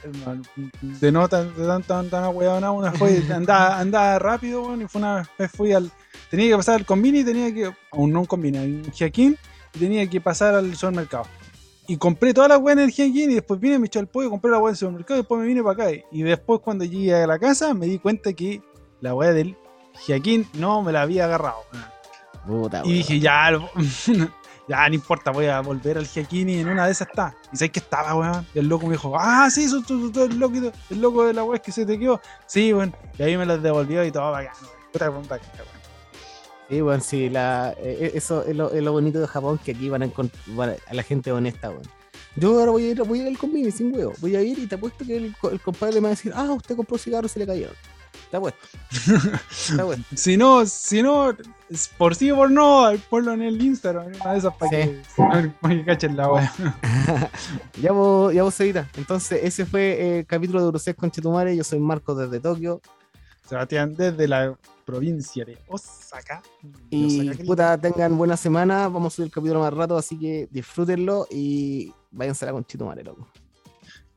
[0.82, 4.99] De no tan tan tan tan ahueonado, una fue, andaba, andaba rápido, weón, y fue
[4.99, 5.91] una vez fui al.
[6.32, 7.72] Tenía que pasar al convini y tenía que.
[7.91, 9.38] Aún no un convini, un Jaquín,
[9.76, 11.26] y tenía que pasar al supermercado.
[11.88, 14.30] Y compré toda la weá en el Jaquín y después vine, me echó el pollo,
[14.30, 16.06] compré la weá en el supermercado y después me vine para acá.
[16.12, 18.62] Y después cuando llegué a la casa me di cuenta que
[19.02, 19.58] la weá del
[20.08, 21.58] Jaquín no me la había agarrado.
[21.74, 21.86] weón.
[22.64, 23.70] Puta, Y dije, ya, lo-
[24.68, 27.36] ya, no importa, voy a volver al Giaquini y en una de esas está.
[27.54, 28.48] Y sabes que estaba, weón.
[28.56, 30.56] Y el loco me dijo, ah, sí, eso, tú, el, loco,
[30.89, 32.20] el loco de la weá que se te quedó.
[32.48, 32.96] Sí, weón.
[33.18, 34.74] Y ahí me las devolvió y todo bacán, weón.
[34.92, 35.82] Puta, weón, bacán, weón.
[36.70, 39.89] Sí, bueno, sí, la, eh, eso es lo, es lo bonito de Japón, que aquí
[39.89, 41.84] van a encontrar a la gente honesta, weón.
[42.38, 44.14] Yo ahora voy a ir, voy a ir al convini sin huevo.
[44.20, 46.78] Voy a ir y te apuesto que el compadre me va a decir, ah, usted
[46.78, 47.76] compró cigarros y se le cayeron.
[48.30, 48.59] Te apuesto.
[49.76, 50.03] Te apuesto.
[50.16, 51.36] Si no, si no,
[51.97, 54.78] por sí o por no, ponlo en el Instagram, una de esas para Sí.
[54.78, 55.01] que,
[55.62, 56.53] para que cachen la weá.
[57.82, 58.89] ya vos, ya vos, Evita.
[58.97, 61.55] Entonces, ese fue eh, el capítulo de Urusés con Chetumare.
[61.55, 62.82] Yo soy Marco desde Tokio.
[63.47, 64.55] Sebastián, desde la
[64.86, 66.41] provincia de Osaka.
[66.89, 68.88] Y Osaka, puta, tengan buena semana.
[68.88, 73.03] Vamos a subir el capítulo más rato, así que disfrútenlo y váyanse a con Chetumare,
[73.03, 73.28] loco.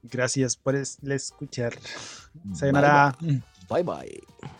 [0.05, 1.75] Gracias por es- escuchar.
[2.53, 3.17] Sayonara.
[3.75, 4.54] バイバイ。